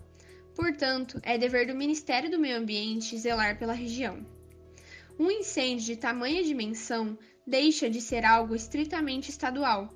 Portanto, 0.55 1.21
é 1.23 1.37
dever 1.37 1.67
do 1.67 1.75
Ministério 1.75 2.31
do 2.31 2.39
Meio 2.39 2.59
Ambiente 2.59 3.19
zelar 3.19 3.59
pela 3.59 3.73
região. 3.73 4.25
Um 5.19 5.31
incêndio 5.31 5.87
de 5.87 5.97
tamanha 5.97 6.43
dimensão 6.43 7.17
deixa 7.47 7.89
de 7.89 8.01
ser 8.01 8.25
algo 8.25 8.55
estritamente 8.55 9.31
estadual 9.31 9.89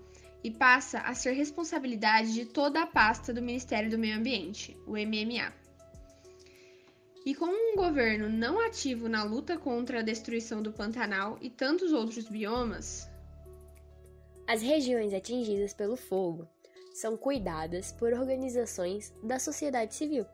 e 0.45 0.51
passa 0.51 1.01
a 1.01 1.15
ser 1.15 1.33
responsabilidade 1.33 2.33
de 2.33 2.45
toda 2.45 2.83
a 2.83 2.87
pasta 2.87 3.33
do 3.33 3.43
Ministério 3.43 3.91
do 3.91 3.99
Meio 3.99 4.17
Ambiente, 4.17 4.77
o 4.87 4.93
MMA. 4.93 5.53
E 7.27 7.35
com 7.35 7.47
um 7.47 7.75
governo 7.75 8.29
não 8.29 8.61
ativo 8.61 9.09
na 9.09 9.25
luta 9.25 9.59
contra 9.59 9.99
a 9.99 10.03
destruição 10.03 10.63
do 10.63 10.73
Pantanal 10.73 11.37
e 11.41 11.51
tantos 11.51 11.93
outros 11.93 12.29
biomas, 12.29 13.11
as 14.47 14.63
regiões 14.63 15.13
atingidas 15.13 15.75
pelo 15.75 15.97
fogo 15.97 16.49
são 16.95 17.17
cuidadas 17.17 17.93
por 17.93 18.13
organizações 18.13 19.13
da 19.23 19.39
sociedade 19.39 19.95
civil. 19.95 20.25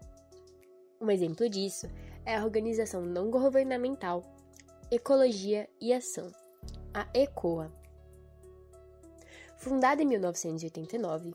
Um 1.00 1.10
exemplo 1.10 1.48
disso 1.48 1.90
é 2.24 2.36
a 2.36 2.44
organização 2.44 3.04
não 3.04 3.30
governamental 3.30 4.33
Ecologia 4.90 5.68
e 5.80 5.94
Ação, 5.94 6.30
a 6.92 7.08
ECOA. 7.14 7.72
Fundada 9.56 10.02
em 10.02 10.06
1989, 10.06 11.34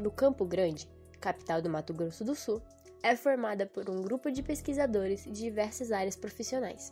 no 0.00 0.10
Campo 0.10 0.46
Grande, 0.46 0.88
capital 1.20 1.60
do 1.60 1.68
Mato 1.68 1.92
Grosso 1.92 2.24
do 2.24 2.34
Sul, 2.34 2.60
é 3.02 3.14
formada 3.14 3.66
por 3.66 3.90
um 3.90 4.00
grupo 4.00 4.30
de 4.30 4.42
pesquisadores 4.42 5.24
de 5.24 5.32
diversas 5.32 5.92
áreas 5.92 6.16
profissionais. 6.16 6.90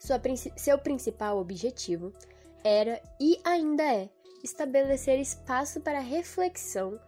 Sua, 0.00 0.20
seu 0.56 0.78
principal 0.78 1.38
objetivo 1.38 2.12
era 2.64 3.00
e 3.20 3.38
ainda 3.44 3.82
é 3.82 4.08
estabelecer 4.42 5.20
espaço 5.20 5.80
para 5.80 6.00
reflexão, 6.00 6.98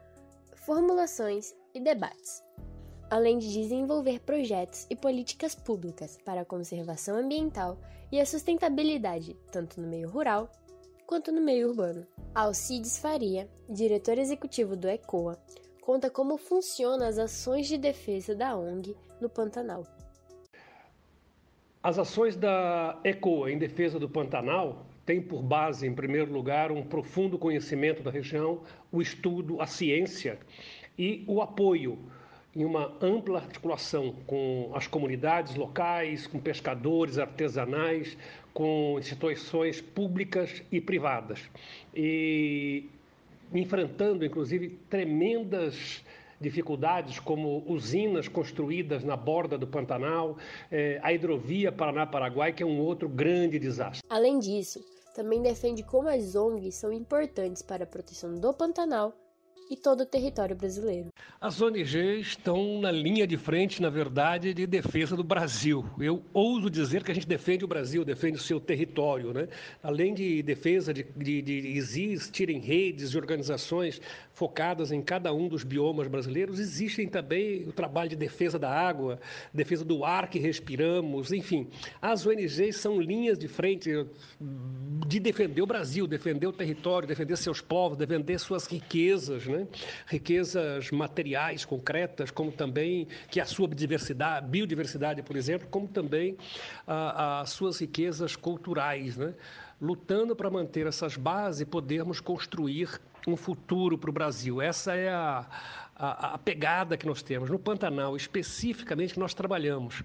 formulações 0.55 1.55
e 1.75 1.81
debates, 1.81 2.43
além 3.11 3.39
de 3.39 3.53
desenvolver 3.53 4.21
projetos 4.21 4.87
e 4.91 4.97
políticas 4.97 5.55
públicas 5.55 6.19
para 6.25 6.41
a 6.41 6.45
conservação 6.45 7.17
ambiental 7.17 7.79
e 8.11 8.21
a 8.21 8.27
sustentabilidade, 8.27 9.37
tanto 9.53 9.81
no 9.81 9.89
meio 9.89 10.09
rural 10.09 10.51
quanto 11.07 11.31
no 11.31 11.41
meio 11.41 11.69
urbano. 11.69 12.07
Alcides 12.35 12.99
Faria, 12.99 13.49
diretor 13.69 14.19
executivo 14.19 14.77
do 14.77 14.89
ECOA, 14.89 15.39
conta 15.81 16.11
como 16.11 16.37
funcionam 16.37 17.07
as 17.07 17.17
ações 17.17 17.69
de 17.69 17.79
defesa 17.79 18.35
da 18.35 18.57
ONG 18.57 18.97
no 19.21 19.29
Pantanal. 19.29 19.85
As 21.81 21.97
ações 21.97 22.35
da 22.35 22.99
ECOA 23.05 23.53
em 23.53 23.59
defesa 23.59 24.01
do 24.01 24.09
Pantanal 24.09 24.85
têm 25.05 25.23
por 25.23 25.41
base, 25.41 25.87
em 25.87 25.95
primeiro 25.95 26.33
lugar, 26.33 26.73
um 26.73 26.83
profundo 26.83 27.39
conhecimento 27.39 28.03
da 28.03 28.11
região, 28.11 28.63
o 28.91 29.01
estudo, 29.01 29.63
a 29.63 29.67
ciência 29.69 30.41
e 30.99 31.25
o 31.29 31.41
apoio 31.41 32.11
em 32.57 32.65
uma 32.65 32.91
ampla 33.03 33.39
articulação 33.39 34.15
com 34.27 34.71
as 34.75 34.87
comunidades 34.87 35.55
locais, 35.55 36.27
com 36.27 36.41
pescadores 36.41 37.19
artesanais, 37.19 38.17
com 38.55 38.97
instituições 38.99 39.83
públicas 39.83 40.63
e 40.73 40.81
privadas. 40.81 41.39
E 41.95 42.89
enfrentando, 43.53 44.25
inclusive, 44.25 44.71
tremendas 44.89 46.03
dificuldades 46.41 47.21
como 47.21 47.63
usinas 47.67 48.27
construídas 48.27 49.05
na 49.05 49.17
borda 49.17 49.59
do 49.59 49.67
Pantanal, 49.67 50.39
eh, 50.71 50.99
a 51.03 51.13
hidrovia 51.13 51.71
Paraná-Paraguai, 51.71 52.55
que 52.55 52.63
é 52.63 52.67
um 52.67 52.79
outro 52.81 53.09
grande 53.09 53.59
desastre. 53.59 54.03
Além 54.09 54.39
disso, 54.39 54.83
também 55.15 55.43
defende 55.43 55.83
como 55.83 56.09
as 56.09 56.35
ONGs 56.35 56.75
são 56.75 56.91
importantes 56.93 57.61
para 57.61 57.85
a 57.85 57.87
proteção 57.87 58.35
do 58.35 58.53
Pantanal 58.53 59.15
e 59.71 59.77
todo 59.77 60.03
o 60.03 60.07
território 60.07 60.55
brasileiro. 60.55 61.09
As 61.41 61.61
ONGs 61.61 62.27
estão 62.27 62.81
na 62.81 62.91
linha 62.91 63.27
de 63.27 63.37
frente, 63.37 63.83
na 63.83 63.91
verdade, 63.91 64.55
de 64.55 64.67
defesa 64.67 65.17
do 65.17 65.25
Brasil. 65.25 65.85
Eu 65.99 66.23
ouso 66.33 66.71
dizer 66.71 67.03
que 67.03 67.11
a 67.11 67.15
gente 67.15 67.27
defende 67.27 67.65
o 67.65 67.69
Brasil, 67.69 68.05
defende 68.05 68.37
o 68.37 68.41
seu 68.41 68.61
território. 68.61 69.33
Né? 69.33 69.49
Além 69.83 70.15
de 70.15 70.43
defesa 70.43 70.93
de, 70.93 71.03
de, 71.03 71.43
de 71.43 71.77
existirem 71.77 72.59
redes 72.59 73.11
e 73.11 73.17
organizações 73.17 74.01
focadas 74.33 74.93
em 74.93 75.01
cada 75.01 75.33
um 75.33 75.49
dos 75.49 75.65
biomas 75.65 76.09
brasileiros, 76.09 76.61
existem 76.61 77.09
também 77.09 77.69
o 77.69 77.73
trabalho 77.73 78.11
de 78.11 78.17
defesa 78.17 78.59
da 78.59 78.71
água, 78.71 79.19
defesa 79.53 79.85
do 79.85 80.05
ar 80.05 80.29
que 80.29 80.39
respiramos, 80.39 81.33
enfim. 81.33 81.69
As 82.01 82.27
ONGs 82.27 82.77
são 82.77 83.01
linhas 83.01 83.39
de 83.39 83.49
frente 83.49 83.91
de 85.07 85.21
defender 85.21 85.63
o 85.63 85.67
Brasil, 85.67 86.07
defender 86.07 86.47
o 86.47 86.53
território, 86.53 87.09
defender 87.09 87.37
seus 87.37 87.61
povos, 87.61 87.97
defender 87.97 88.39
suas 88.39 88.67
riquezas, 88.67 89.47
né? 89.47 89.56
Riquezas 90.07 90.91
materiais 90.91 91.65
concretas, 91.65 92.31
como 92.31 92.51
também 92.51 93.07
que 93.31 93.41
a 93.41 93.45
sua 93.45 93.69
biodiversidade, 93.69 94.47
biodiversidade 94.47 95.23
por 95.23 95.37
exemplo, 95.37 95.69
como 95.69 95.87
também 95.87 96.37
as 96.87 97.51
suas 97.51 97.81
riquezas 97.81 98.37
culturais. 98.37 99.17
Né? 99.17 99.35
lutando 99.81 100.35
para 100.35 100.51
manter 100.51 100.87
essas 100.87 101.17
bases 101.17 101.61
e 101.61 101.67
podermos 101.67 102.21
construir 102.21 103.01
um 103.27 103.37
futuro 103.37 103.99
para 103.99 104.11
o 104.11 104.13
Brasil. 104.13 104.63
Essa 104.63 104.95
é 104.95 105.09
a, 105.09 105.45
a, 105.97 106.35
a, 106.35 106.39
pegada 106.39 106.97
que 106.97 107.07
nós 107.07 107.23
temos. 107.23 107.49
No 107.49 107.59
Pantanal, 107.59 108.17
especificamente, 108.17 109.19
nós 109.19 109.33
trabalhamos 109.33 110.03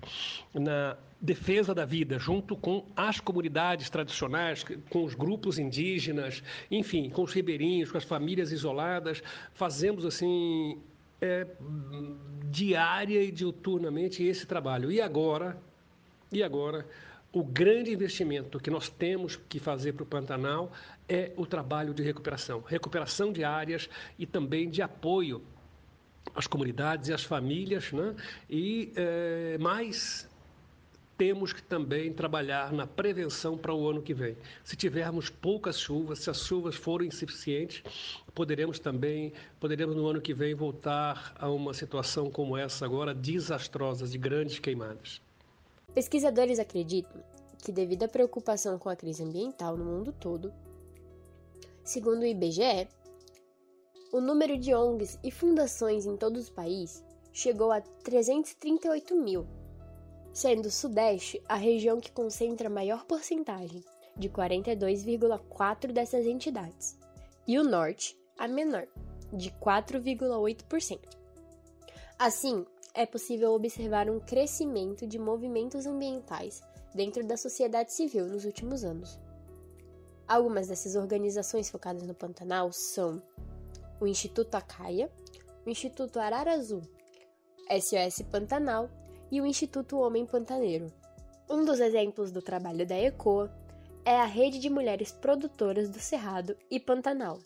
na 0.53 0.97
defesa 1.19 1.75
da 1.75 1.85
vida, 1.85 2.17
junto 2.17 2.55
com 2.55 2.85
as 2.95 3.19
comunidades 3.19 3.89
tradicionais, 3.89 4.65
com 4.89 5.03
os 5.03 5.13
grupos 5.13 5.59
indígenas, 5.59 6.41
enfim, 6.69 7.09
com 7.09 7.23
os 7.23 7.33
ribeirinhos, 7.33 7.91
com 7.91 7.97
as 7.97 8.05
famílias 8.05 8.51
isoladas. 8.51 9.21
Fazemos, 9.53 10.05
assim, 10.05 10.79
é, 11.19 11.45
diária 12.49 13.21
e 13.21 13.31
diuturnamente 13.31 14.23
esse 14.23 14.45
trabalho. 14.45 14.91
E 14.91 15.01
agora, 15.01 15.61
e 16.31 16.41
agora 16.41 16.87
o 17.33 17.43
grande 17.43 17.91
investimento 17.93 18.59
que 18.59 18.69
nós 18.69 18.89
temos 18.89 19.37
que 19.47 19.59
fazer 19.59 19.93
para 19.93 20.03
o 20.03 20.05
Pantanal 20.05 20.71
é 21.07 21.31
o 21.37 21.45
trabalho 21.45 21.93
de 21.93 22.03
recuperação 22.03 22.61
recuperação 22.61 23.31
de 23.31 23.41
áreas 23.43 23.89
e 24.19 24.25
também 24.25 24.69
de 24.69 24.81
apoio 24.81 25.41
às 26.35 26.47
comunidades 26.47 27.09
e 27.09 27.13
às 27.13 27.23
famílias, 27.23 27.91
né? 27.91 28.15
e 28.49 28.91
é, 28.95 29.57
mais 29.59 30.29
temos 31.21 31.53
que 31.53 31.61
também 31.61 32.11
trabalhar 32.11 32.73
na 32.73 32.87
prevenção 32.87 33.55
para 33.55 33.71
o 33.71 33.87
ano 33.87 34.01
que 34.01 34.11
vem. 34.11 34.35
Se 34.63 34.75
tivermos 34.75 35.29
poucas 35.29 35.79
chuvas, 35.79 36.17
se 36.17 36.31
as 36.31 36.39
chuvas 36.39 36.73
forem 36.73 37.09
insuficientes, 37.09 37.83
poderemos 38.33 38.79
também, 38.79 39.31
poderemos 39.59 39.95
no 39.95 40.07
ano 40.07 40.19
que 40.19 40.33
vem 40.33 40.55
voltar 40.55 41.35
a 41.37 41.47
uma 41.47 41.75
situação 41.75 42.31
como 42.31 42.57
essa 42.57 42.85
agora, 42.85 43.13
desastrosa, 43.13 44.07
de 44.07 44.17
grandes 44.17 44.57
queimadas. 44.57 45.21
Pesquisadores 45.93 46.57
acreditam 46.57 47.21
que, 47.63 47.71
devido 47.71 48.01
à 48.01 48.07
preocupação 48.07 48.79
com 48.79 48.89
a 48.89 48.95
crise 48.95 49.23
ambiental 49.23 49.77
no 49.77 49.85
mundo 49.85 50.11
todo, 50.19 50.51
segundo 51.83 52.23
o 52.23 52.25
IBGE, 52.25 52.87
o 54.11 54.19
número 54.19 54.57
de 54.57 54.73
ONGs 54.73 55.19
e 55.23 55.31
fundações 55.31 56.05
em 56.05 56.17
todo 56.17 56.39
o 56.39 56.51
país 56.51 57.03
chegou 57.31 57.71
a 57.71 57.81
338 57.81 59.15
mil 59.15 59.47
sendo 60.33 60.67
o 60.67 60.71
Sudeste 60.71 61.41
a 61.47 61.55
região 61.55 61.99
que 61.99 62.11
concentra 62.11 62.67
a 62.67 62.71
maior 62.71 63.05
porcentagem, 63.05 63.83
de 64.15 64.29
42,4% 64.29 65.91
dessas 65.91 66.25
entidades, 66.25 66.97
e 67.47 67.57
o 67.57 67.63
Norte, 67.63 68.17
a 68.37 68.47
menor, 68.47 68.87
de 69.33 69.51
4,8%. 69.51 70.99
Assim, 72.17 72.65
é 72.93 73.05
possível 73.05 73.53
observar 73.53 74.09
um 74.09 74.19
crescimento 74.19 75.07
de 75.07 75.17
movimentos 75.17 75.85
ambientais 75.85 76.61
dentro 76.93 77.25
da 77.25 77.37
sociedade 77.37 77.93
civil 77.93 78.27
nos 78.27 78.45
últimos 78.45 78.83
anos. 78.83 79.19
Algumas 80.27 80.67
dessas 80.67 80.95
organizações 80.95 81.69
focadas 81.69 82.03
no 82.03 82.13
Pantanal 82.13 82.71
são 82.71 83.21
o 84.01 84.07
Instituto 84.07 84.55
Acaia, 84.55 85.11
o 85.63 85.69
Instituto 85.69 86.19
Arara 86.19 86.53
Azul, 86.53 86.81
SOS 87.69 88.23
Pantanal 88.31 88.89
e 89.31 89.39
o 89.39 89.45
Instituto 89.45 89.99
Homem 89.99 90.25
Pantaneiro. 90.25 90.91
Um 91.47 91.63
dos 91.63 91.79
exemplos 91.79 92.31
do 92.31 92.41
trabalho 92.41 92.85
da 92.85 92.97
ECOA 92.97 93.55
é 94.03 94.15
a 94.15 94.25
Rede 94.25 94.57
de 94.57 94.71
Mulheres 94.71 95.11
Produtoras 95.11 95.87
do 95.87 95.99
Cerrado 95.99 96.57
e 96.71 96.79
Pantanal, 96.79 97.37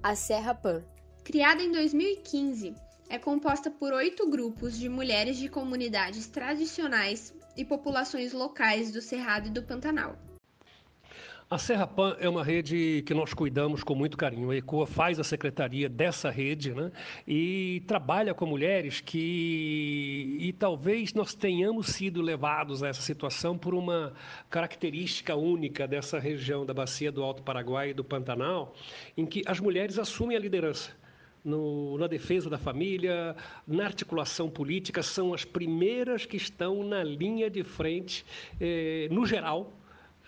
a 0.00 0.14
Serra 0.14 0.54
Pan. 0.54 0.84
Criada 1.24 1.62
em 1.62 1.72
2015, 1.72 2.74
é 3.08 3.18
composta 3.18 3.68
por 3.68 3.92
oito 3.92 4.30
grupos 4.30 4.78
de 4.78 4.88
mulheres 4.88 5.36
de 5.36 5.48
comunidades 5.48 6.28
tradicionais 6.28 7.34
e 7.56 7.64
populações 7.64 8.32
locais 8.32 8.92
do 8.92 9.02
Cerrado 9.02 9.48
e 9.48 9.50
do 9.50 9.64
Pantanal. 9.64 10.16
A 11.50 11.56
Serra 11.56 11.86
Pan 11.86 12.14
é 12.20 12.28
uma 12.28 12.44
rede 12.44 13.02
que 13.06 13.14
nós 13.14 13.32
cuidamos 13.32 13.82
com 13.82 13.94
muito 13.94 14.18
carinho. 14.18 14.50
A 14.50 14.56
ECOA 14.56 14.86
faz 14.86 15.18
a 15.18 15.24
secretaria 15.24 15.88
dessa 15.88 16.28
rede 16.28 16.74
né? 16.74 16.92
e 17.26 17.82
trabalha 17.86 18.34
com 18.34 18.44
mulheres 18.44 19.00
que. 19.00 20.36
E 20.40 20.52
talvez 20.52 21.14
nós 21.14 21.32
tenhamos 21.32 21.86
sido 21.86 22.20
levados 22.20 22.82
a 22.82 22.88
essa 22.88 23.00
situação 23.00 23.56
por 23.56 23.74
uma 23.74 24.12
característica 24.50 25.34
única 25.34 25.88
dessa 25.88 26.18
região 26.18 26.66
da 26.66 26.74
Bacia 26.74 27.10
do 27.10 27.22
Alto 27.22 27.42
Paraguai 27.42 27.90
e 27.90 27.94
do 27.94 28.04
Pantanal, 28.04 28.74
em 29.16 29.24
que 29.24 29.42
as 29.46 29.58
mulheres 29.58 29.98
assumem 29.98 30.36
a 30.36 30.40
liderança. 30.40 30.94
No, 31.42 31.96
na 31.96 32.06
defesa 32.06 32.50
da 32.50 32.58
família, 32.58 33.34
na 33.66 33.86
articulação 33.86 34.50
política, 34.50 35.02
são 35.02 35.32
as 35.32 35.46
primeiras 35.46 36.26
que 36.26 36.36
estão 36.36 36.84
na 36.84 37.02
linha 37.02 37.48
de 37.48 37.64
frente, 37.64 38.22
eh, 38.60 39.08
no 39.10 39.24
geral, 39.24 39.77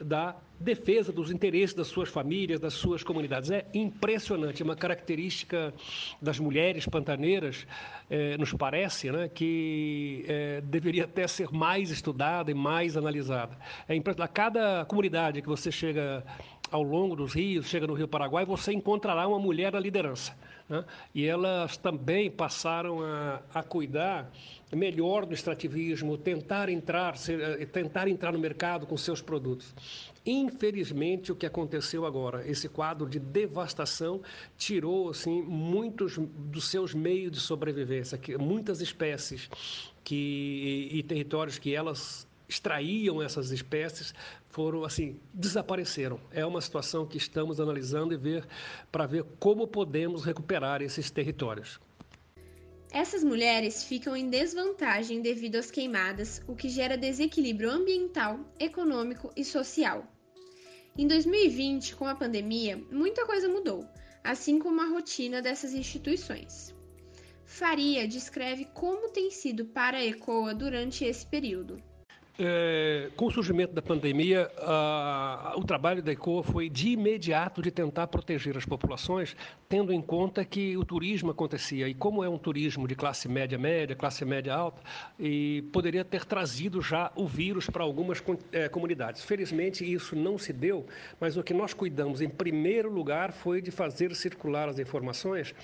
da 0.00 0.36
defesa 0.58 1.12
dos 1.12 1.30
interesses 1.30 1.74
das 1.74 1.86
suas 1.86 2.08
famílias, 2.08 2.60
das 2.60 2.74
suas 2.74 3.02
comunidades. 3.02 3.50
É 3.50 3.66
impressionante, 3.72 4.62
é 4.62 4.64
uma 4.64 4.76
característica 4.76 5.72
das 6.20 6.38
mulheres 6.38 6.86
pantaneiras, 6.86 7.66
eh, 8.10 8.36
nos 8.36 8.52
parece, 8.52 9.10
né, 9.10 9.28
que 9.28 10.24
eh, 10.28 10.60
deveria 10.64 11.04
até 11.04 11.26
ser 11.26 11.50
mais 11.50 11.90
estudada 11.90 12.50
e 12.50 12.54
mais 12.54 12.96
analisada. 12.96 13.56
É. 13.88 13.96
A 14.22 14.28
cada 14.28 14.84
comunidade 14.84 15.40
que 15.40 15.48
você 15.48 15.70
chega 15.70 16.24
ao 16.70 16.82
longo 16.82 17.16
dos 17.16 17.34
rios, 17.34 17.66
chega 17.66 17.86
no 17.86 17.94
Rio 17.94 18.08
Paraguai, 18.08 18.44
você 18.44 18.72
encontrará 18.72 19.26
uma 19.26 19.38
mulher 19.38 19.72
na 19.72 19.80
liderança. 19.80 20.36
Né? 20.68 20.84
E 21.14 21.26
elas 21.26 21.76
também 21.76 22.30
passaram 22.30 23.02
a, 23.02 23.40
a 23.52 23.62
cuidar 23.62 24.30
melhor 24.76 25.26
do 25.26 25.34
extrativismo, 25.34 26.16
tentar 26.16 26.68
entrar, 26.68 27.16
ser, 27.16 27.40
eh, 27.40 27.66
tentar 27.66 28.08
entrar 28.08 28.32
no 28.32 28.38
mercado 28.38 28.86
com 28.86 28.96
seus 28.96 29.20
produtos. 29.20 29.74
Infelizmente, 30.24 31.32
o 31.32 31.36
que 31.36 31.46
aconteceu 31.46 32.06
agora, 32.06 32.46
esse 32.48 32.68
quadro 32.68 33.08
de 33.08 33.18
devastação 33.18 34.20
tirou 34.56 35.10
assim 35.10 35.42
muitos 35.42 36.18
dos 36.18 36.68
seus 36.68 36.94
meios 36.94 37.32
de 37.32 37.40
sobrevivência, 37.40 38.16
que 38.16 38.36
muitas 38.36 38.80
espécies 38.80 39.48
que 40.04 40.88
e 40.92 41.02
territórios 41.02 41.58
que 41.58 41.74
elas 41.74 42.28
extraíam 42.48 43.22
essas 43.22 43.52
espécies 43.52 44.12
foram 44.48 44.84
assim 44.84 45.18
desapareceram. 45.32 46.20
É 46.32 46.44
uma 46.44 46.60
situação 46.60 47.06
que 47.06 47.16
estamos 47.16 47.60
analisando 47.60 48.12
e 48.12 48.16
ver 48.16 48.44
para 48.90 49.06
ver 49.06 49.24
como 49.38 49.66
podemos 49.66 50.24
recuperar 50.24 50.82
esses 50.82 51.10
territórios. 51.10 51.80
Essas 52.92 53.22
mulheres 53.22 53.84
ficam 53.84 54.16
em 54.16 54.28
desvantagem 54.28 55.22
devido 55.22 55.54
às 55.54 55.70
queimadas, 55.70 56.42
o 56.48 56.56
que 56.56 56.68
gera 56.68 56.98
desequilíbrio 56.98 57.70
ambiental, 57.70 58.40
econômico 58.58 59.32
e 59.36 59.44
social. 59.44 60.12
Em 60.98 61.06
2020, 61.06 61.94
com 61.94 62.06
a 62.06 62.16
pandemia, 62.16 62.76
muita 62.90 63.24
coisa 63.24 63.48
mudou, 63.48 63.86
assim 64.24 64.58
como 64.58 64.80
a 64.80 64.88
rotina 64.88 65.40
dessas 65.40 65.72
instituições. 65.72 66.74
Faria 67.44 68.08
descreve 68.08 68.64
como 68.74 69.10
tem 69.10 69.30
sido 69.30 69.66
para 69.66 69.98
a 69.98 70.04
ECOA 70.04 70.52
durante 70.52 71.04
esse 71.04 71.24
período. 71.24 71.80
É, 72.42 73.10
com 73.16 73.26
o 73.26 73.30
surgimento 73.30 73.74
da 73.74 73.82
pandemia, 73.82 74.50
o 75.56 75.62
trabalho 75.62 76.02
da 76.02 76.10
ECOA 76.10 76.42
foi 76.42 76.70
de 76.70 76.88
imediato 76.88 77.60
de 77.60 77.70
tentar 77.70 78.06
proteger 78.06 78.56
as 78.56 78.64
populações, 78.64 79.36
tendo 79.68 79.92
em 79.92 80.00
conta 80.00 80.42
que 80.42 80.74
o 80.74 80.82
turismo 80.82 81.30
acontecia. 81.30 81.86
E 81.86 81.92
como 81.92 82.24
é 82.24 82.28
um 82.30 82.38
turismo 82.38 82.88
de 82.88 82.94
classe 82.94 83.28
média 83.28 83.58
média, 83.58 83.94
classe 83.94 84.24
média 84.24 84.54
alta, 84.54 84.80
e 85.18 85.68
poderia 85.70 86.02
ter 86.02 86.24
trazido 86.24 86.80
já 86.80 87.12
o 87.14 87.26
vírus 87.26 87.68
para 87.68 87.84
algumas 87.84 88.22
é, 88.52 88.70
comunidades. 88.70 89.22
Felizmente, 89.22 89.84
isso 89.84 90.16
não 90.16 90.38
se 90.38 90.50
deu, 90.50 90.86
mas 91.20 91.36
o 91.36 91.42
que 91.42 91.52
nós 91.52 91.74
cuidamos, 91.74 92.22
em 92.22 92.28
primeiro 92.30 92.90
lugar, 92.90 93.32
foi 93.32 93.60
de 93.60 93.70
fazer 93.70 94.14
circular 94.14 94.66
as 94.66 94.78
informações 94.78 95.54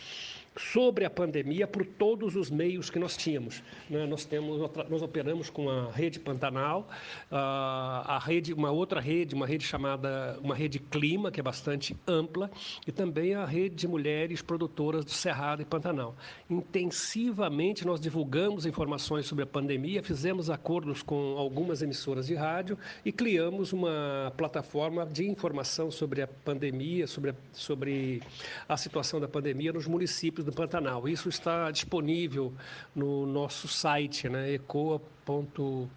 sobre 0.59 1.05
a 1.05 1.11
pandemia 1.11 1.66
por 1.66 1.85
todos 1.85 2.35
os 2.37 2.51
meios 2.51 2.88
que 2.88 2.99
nós 2.99 3.16
tínhamos. 3.16 3.62
Né? 3.90 4.07
Nós 4.07 4.25
temos, 4.25 4.59
nós 4.88 5.03
operamos 5.03 5.51
com 5.51 5.69
a 5.69 5.90
rede 5.90 6.19
Pantanal, 6.19 6.88
a 7.31 8.21
rede, 8.25 8.53
uma 8.53 8.71
outra 8.71 9.01
rede, 9.01 9.35
uma 9.35 9.47
rede 9.47 9.64
chamada, 9.64 10.38
uma 10.42 10.55
rede 10.55 10.79
Clima, 10.79 11.31
que 11.31 11.40
é 11.40 11.42
bastante 11.42 11.97
ampla, 12.07 12.51
e 12.87 12.92
também 12.92 13.35
a 13.35 13.45
rede 13.45 13.75
de 13.75 13.88
mulheres 13.88 14.40
produtoras 14.40 15.05
do 15.05 15.11
Cerrado 15.11 15.62
e 15.62 15.64
Pantanal. 15.64 16.16
Intensivamente 16.49 17.87
nós 17.87 18.01
divulgamos 18.01 18.64
informações 18.64 19.27
sobre 19.27 19.45
a 19.45 19.47
pandemia, 19.47 20.03
fizemos 20.03 20.49
acordos 20.49 21.03
com 21.03 21.37
algumas 21.37 21.83
emissoras 21.83 22.27
de 22.27 22.35
rádio 22.35 22.79
e 23.05 23.12
criamos 23.12 23.73
uma 23.73 24.33
plataforma 24.37 25.05
de 25.05 25.29
informação 25.29 25.90
sobre 25.90 26.23
a 26.23 26.27
pandemia, 26.27 27.07
sobre 27.07 27.31
a, 27.31 27.35
sobre 27.53 28.23
a 28.69 28.77
situação 28.77 29.21
da 29.21 29.29
pandemia 29.29 29.73
nos 29.73 29.87
municípios 29.87 30.45
do 30.46 30.52
Pantanal. 30.52 31.09
Isso 31.09 31.28
está 31.28 31.70
disponível 31.70 32.52
no 32.94 33.26
nosso 33.26 33.68
site, 33.68 34.28
né, 34.28 34.54
ecoa.org.br. 34.54 35.88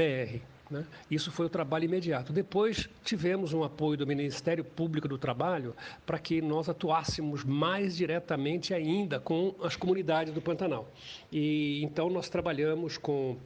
É, 0.00 0.40
né? 0.70 0.86
Isso 1.10 1.30
foi 1.30 1.46
o 1.46 1.48
trabalho 1.48 1.84
imediato. 1.84 2.32
Depois 2.32 2.88
tivemos 3.04 3.52
um 3.52 3.62
apoio 3.62 3.98
do 3.98 4.06
Ministério 4.06 4.64
Público 4.64 5.06
do 5.06 5.18
Trabalho 5.18 5.74
para 6.06 6.18
que 6.18 6.40
nós 6.40 6.68
atuássemos 6.68 7.44
mais 7.44 7.96
diretamente 7.96 8.72
ainda 8.72 9.20
com 9.20 9.54
as 9.62 9.76
comunidades 9.76 10.32
do 10.32 10.40
Pantanal. 10.40 10.88
E 11.30 11.82
então 11.84 12.08
nós 12.08 12.28
trabalhamos 12.28 12.96
com 12.96 13.36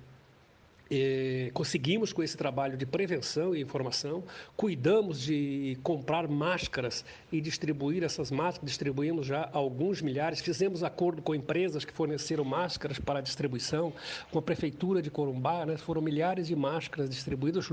e 0.90 1.50
conseguimos 1.52 2.12
com 2.12 2.22
esse 2.22 2.36
trabalho 2.36 2.76
de 2.76 2.86
prevenção 2.86 3.54
e 3.54 3.60
informação, 3.60 4.24
cuidamos 4.56 5.20
de 5.20 5.78
comprar 5.82 6.26
máscaras 6.28 7.04
e 7.30 7.40
distribuir 7.40 8.02
essas 8.02 8.30
máscaras, 8.30 8.68
distribuímos 8.68 9.26
já 9.26 9.48
alguns 9.52 10.00
milhares, 10.00 10.40
fizemos 10.40 10.82
acordo 10.82 11.20
com 11.20 11.34
empresas 11.34 11.84
que 11.84 11.92
forneceram 11.92 12.44
máscaras 12.44 12.98
para 12.98 13.20
distribuição, 13.20 13.92
com 14.30 14.38
a 14.38 14.42
prefeitura 14.42 15.02
de 15.02 15.10
Corumbá, 15.10 15.66
né? 15.66 15.76
foram 15.76 16.00
milhares 16.00 16.46
de 16.46 16.56
máscaras 16.56 17.10
distribuídas 17.10 17.68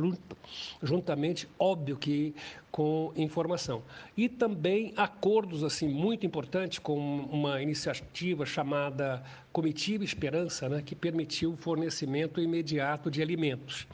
juntamente, 0.83 1.47
óbvio 1.57 1.95
que 1.95 2.35
com 2.75 3.13
informação. 3.15 3.81
E 4.17 4.27
também 4.27 4.91
acordos 4.97 5.63
assim 5.63 5.87
muito 5.87 6.25
importantes 6.25 6.77
com 6.77 6.97
uma 6.97 7.61
iniciativa 7.61 8.45
chamada 8.45 9.23
Comitiva 9.53 10.03
Esperança, 10.03 10.67
né, 10.67 10.83
que 10.85 10.93
permitiu 10.93 11.53
o 11.53 11.55
fornecimento 11.55 12.41
imediato 12.41 13.09
de 13.09 13.21
alimentos. 13.21 13.87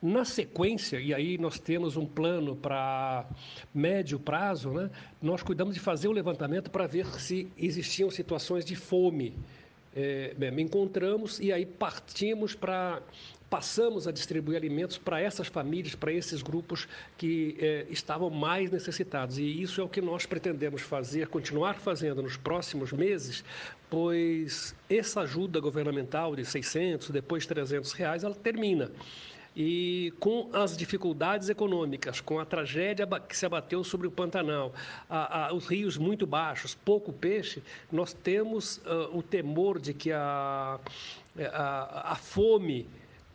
Na 0.00 0.24
sequência, 0.24 0.98
e 0.98 1.12
aí 1.12 1.36
nós 1.36 1.58
temos 1.58 1.98
um 1.98 2.06
plano 2.06 2.56
para 2.56 3.26
médio 3.74 4.18
prazo, 4.18 4.70
né, 4.70 4.90
nós 5.20 5.42
cuidamos 5.42 5.74
de 5.74 5.80
fazer 5.80 6.08
o 6.08 6.12
levantamento 6.12 6.70
para 6.70 6.86
ver 6.86 7.04
se 7.20 7.46
existiam 7.58 8.10
situações 8.10 8.64
de 8.64 8.74
fome. 8.74 9.34
É, 9.94 10.34
encontramos 10.58 11.38
e 11.40 11.52
aí 11.52 11.66
partimos 11.66 12.54
para 12.54 13.02
passamos 13.54 14.08
a 14.08 14.10
distribuir 14.10 14.56
alimentos 14.56 14.98
para 14.98 15.20
essas 15.20 15.46
famílias, 15.46 15.94
para 15.94 16.10
esses 16.10 16.42
grupos 16.42 16.88
que 17.16 17.56
eh, 17.60 17.86
estavam 17.88 18.28
mais 18.28 18.68
necessitados. 18.68 19.38
E 19.38 19.62
isso 19.62 19.80
é 19.80 19.84
o 19.84 19.88
que 19.88 20.00
nós 20.00 20.26
pretendemos 20.26 20.82
fazer, 20.82 21.28
continuar 21.28 21.74
fazendo 21.74 22.20
nos 22.20 22.36
próximos 22.36 22.92
meses, 22.92 23.44
pois 23.88 24.74
essa 24.90 25.20
ajuda 25.20 25.60
governamental 25.60 26.34
de 26.34 26.44
600, 26.44 27.10
depois 27.10 27.46
300 27.46 27.92
reais, 27.92 28.24
ela 28.24 28.34
termina. 28.34 28.90
E 29.56 30.12
com 30.18 30.50
as 30.52 30.76
dificuldades 30.76 31.48
econômicas, 31.48 32.20
com 32.20 32.40
a 32.40 32.44
tragédia 32.44 33.06
que 33.20 33.36
se 33.36 33.46
abateu 33.46 33.84
sobre 33.84 34.08
o 34.08 34.10
Pantanal, 34.10 34.74
a, 35.08 35.46
a, 35.46 35.54
os 35.54 35.68
rios 35.68 35.96
muito 35.96 36.26
baixos, 36.26 36.74
pouco 36.74 37.12
peixe, 37.12 37.62
nós 37.92 38.12
temos 38.12 38.78
uh, 38.78 39.16
o 39.16 39.22
temor 39.22 39.78
de 39.78 39.94
que 39.94 40.10
a, 40.10 40.80
a, 41.52 42.12
a 42.14 42.16
fome 42.16 42.88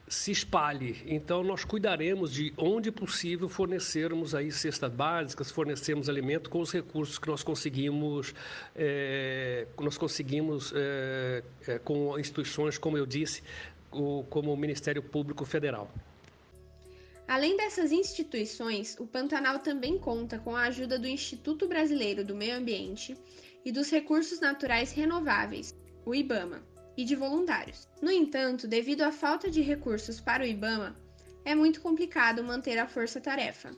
se 0.09 0.31
espalhe. 0.31 0.97
Então, 1.05 1.43
nós 1.43 1.63
cuidaremos 1.63 2.33
de, 2.33 2.51
onde 2.57 2.91
possível, 2.91 3.47
fornecermos 3.47 4.33
aí 4.33 4.51
cestas 4.51 4.91
básicas, 4.91 5.51
fornecermos 5.51 6.09
alimento 6.09 6.49
com 6.49 6.59
os 6.59 6.71
recursos 6.71 7.19
que 7.19 7.27
nós 7.27 7.43
conseguimos, 7.43 8.33
é, 8.75 9.67
nós 9.79 9.97
conseguimos 9.97 10.73
é, 10.75 11.43
é, 11.67 11.79
com 11.79 12.17
instituições, 12.17 12.77
como 12.77 12.97
eu 12.97 13.05
disse, 13.05 13.43
o, 13.91 14.23
como 14.29 14.51
o 14.51 14.57
Ministério 14.57 15.03
Público 15.03 15.45
Federal. 15.45 15.89
Além 17.27 17.55
dessas 17.55 17.91
instituições, 17.91 18.97
o 18.99 19.05
Pantanal 19.05 19.59
também 19.59 19.99
conta 19.99 20.39
com 20.39 20.55
a 20.55 20.63
ajuda 20.63 20.97
do 20.97 21.07
Instituto 21.07 21.67
Brasileiro 21.67 22.25
do 22.25 22.35
Meio 22.35 22.57
Ambiente 22.57 23.15
e 23.63 23.71
dos 23.71 23.91
Recursos 23.91 24.39
Naturais 24.39 24.91
Renováveis, 24.91 25.75
o 26.03 26.15
IBAMA 26.15 26.63
e 26.99 27.05
de 27.05 27.15
voluntários. 27.15 27.87
No 28.01 28.11
entanto, 28.11 28.67
devido 28.67 29.03
à 29.03 29.11
falta 29.11 29.49
de 29.49 29.61
recursos 29.61 30.19
para 30.19 30.43
o 30.43 30.45
IBAMA, 30.45 30.99
é 31.45 31.55
muito 31.55 31.79
complicado 31.79 32.43
manter 32.43 32.77
a 32.77 32.89
força-tarefa. 32.89 33.71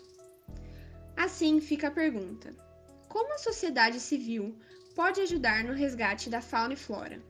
Assim 1.16 1.62
fica 1.62 1.90
a 1.90 1.92
pergunta: 1.92 2.52
como 3.08 3.32
a 3.32 3.38
sociedade 3.38 4.00
civil 4.00 4.58
pode 4.96 5.22
ajudar 5.22 5.64
no 5.64 5.74
resgate 5.74 6.32
da 6.32 6.42
fauna 6.42 6.74
e 6.74 6.76
flora? 6.76 7.22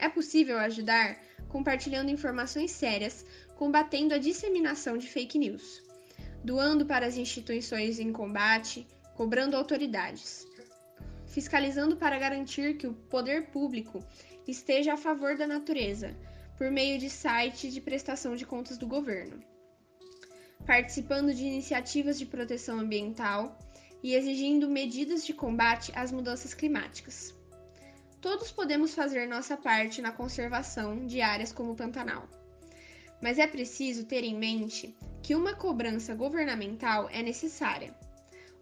É 0.00 0.08
possível 0.08 0.58
ajudar 0.58 1.20
compartilhando 1.48 2.10
informações 2.10 2.72
sérias, 2.72 3.24
combatendo 3.54 4.14
a 4.14 4.18
disseminação 4.18 4.98
de 4.98 5.06
fake 5.06 5.38
news, 5.38 5.80
doando 6.42 6.84
para 6.84 7.06
as 7.06 7.16
instituições 7.16 8.00
em 8.00 8.12
combate, 8.12 8.84
cobrando 9.14 9.56
autoridades, 9.56 10.44
fiscalizando 11.28 11.96
para 11.96 12.18
garantir 12.18 12.76
que 12.76 12.88
o 12.88 12.94
poder 12.94 13.46
público 13.52 14.04
esteja 14.46 14.94
a 14.94 14.96
favor 14.96 15.36
da 15.36 15.46
natureza, 15.46 16.16
por 16.56 16.70
meio 16.70 16.98
de 16.98 17.08
sites 17.08 17.72
de 17.72 17.80
prestação 17.80 18.36
de 18.36 18.44
contas 18.44 18.76
do 18.76 18.86
governo, 18.86 19.42
participando 20.66 21.32
de 21.32 21.44
iniciativas 21.44 22.18
de 22.18 22.26
proteção 22.26 22.78
ambiental 22.78 23.58
e 24.02 24.14
exigindo 24.14 24.68
medidas 24.68 25.24
de 25.24 25.32
combate 25.32 25.92
às 25.94 26.12
mudanças 26.12 26.54
climáticas. 26.54 27.34
Todos 28.20 28.52
podemos 28.52 28.94
fazer 28.94 29.26
nossa 29.26 29.56
parte 29.56 30.02
na 30.02 30.12
conservação 30.12 31.06
de 31.06 31.22
áreas 31.22 31.52
como 31.52 31.72
o 31.72 31.76
Pantanal. 31.76 32.28
Mas 33.22 33.38
é 33.38 33.46
preciso 33.46 34.04
ter 34.04 34.24
em 34.24 34.36
mente 34.36 34.94
que 35.22 35.34
uma 35.34 35.54
cobrança 35.54 36.14
governamental 36.14 37.08
é 37.10 37.22
necessária. 37.22 37.94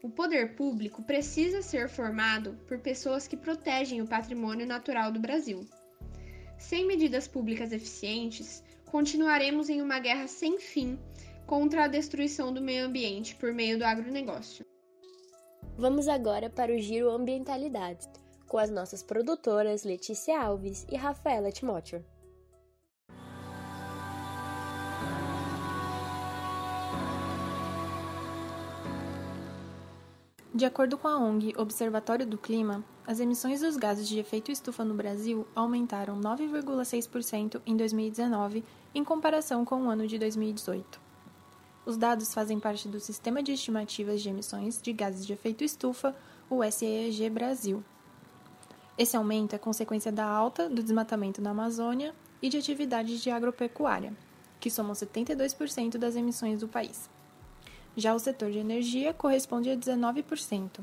O 0.02 0.08
poder 0.08 0.54
público 0.54 1.02
precisa 1.02 1.60
ser 1.60 1.88
formado 1.88 2.56
por 2.68 2.78
pessoas 2.78 3.26
que 3.26 3.36
protegem 3.36 4.00
o 4.00 4.06
patrimônio 4.06 4.66
natural 4.66 5.10
do 5.10 5.18
Brasil. 5.18 5.66
Sem 6.56 6.86
medidas 6.86 7.26
públicas 7.26 7.72
eficientes, 7.72 8.62
continuaremos 8.86 9.68
em 9.68 9.82
uma 9.82 9.98
guerra 9.98 10.28
sem 10.28 10.58
fim 10.58 10.98
contra 11.46 11.84
a 11.84 11.88
destruição 11.88 12.52
do 12.52 12.60
meio 12.60 12.86
ambiente 12.86 13.34
por 13.34 13.52
meio 13.52 13.78
do 13.78 13.84
agronegócio. 13.84 14.64
Vamos 15.76 16.06
agora 16.06 16.48
para 16.48 16.72
o 16.72 16.78
Giro 16.78 17.10
Ambientalidades, 17.10 18.08
com 18.46 18.58
as 18.58 18.70
nossas 18.70 19.02
produtoras 19.02 19.84
Letícia 19.84 20.40
Alves 20.40 20.86
e 20.90 20.96
Rafaela 20.96 21.50
Timóteo. 21.50 22.04
De 30.58 30.64
acordo 30.64 30.98
com 30.98 31.06
a 31.06 31.16
ONG 31.16 31.54
Observatório 31.56 32.26
do 32.26 32.36
Clima, 32.36 32.84
as 33.06 33.20
emissões 33.20 33.60
dos 33.60 33.76
gases 33.76 34.08
de 34.08 34.18
efeito 34.18 34.50
estufa 34.50 34.84
no 34.84 34.92
Brasil 34.92 35.46
aumentaram 35.54 36.20
9,6% 36.20 37.62
em 37.64 37.76
2019 37.76 38.64
em 38.92 39.04
comparação 39.04 39.64
com 39.64 39.84
o 39.84 39.88
ano 39.88 40.04
de 40.08 40.18
2018. 40.18 41.00
Os 41.86 41.96
dados 41.96 42.34
fazem 42.34 42.58
parte 42.58 42.88
do 42.88 42.98
Sistema 42.98 43.40
de 43.40 43.52
Estimativas 43.52 44.20
de 44.20 44.30
Emissões 44.30 44.82
de 44.82 44.92
Gases 44.92 45.24
de 45.24 45.32
Efeito 45.32 45.62
Estufa, 45.62 46.12
o 46.50 46.68
SEEG 46.68 47.30
Brasil. 47.30 47.84
Esse 48.98 49.16
aumento 49.16 49.54
é 49.54 49.58
consequência 49.58 50.10
da 50.10 50.26
alta 50.26 50.68
do 50.68 50.82
desmatamento 50.82 51.40
na 51.40 51.50
Amazônia 51.50 52.12
e 52.42 52.48
de 52.48 52.58
atividades 52.58 53.22
de 53.22 53.30
agropecuária, 53.30 54.12
que 54.58 54.70
somam 54.70 54.92
72% 54.92 55.98
das 55.98 56.16
emissões 56.16 56.58
do 56.58 56.66
país. 56.66 57.08
Já 57.98 58.14
o 58.14 58.18
setor 58.20 58.52
de 58.52 58.58
energia 58.58 59.12
corresponde 59.12 59.68
a 59.70 59.76
19%. 59.76 60.78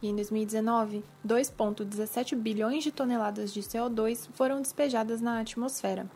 E 0.00 0.06
em 0.06 0.14
2019, 0.14 1.02
2,17 1.26 2.36
bilhões 2.36 2.84
de 2.84 2.92
toneladas 2.92 3.52
de 3.52 3.60
CO2 3.60 4.28
foram 4.34 4.62
despejadas 4.62 5.20
na 5.20 5.40
atmosfera. 5.40 6.08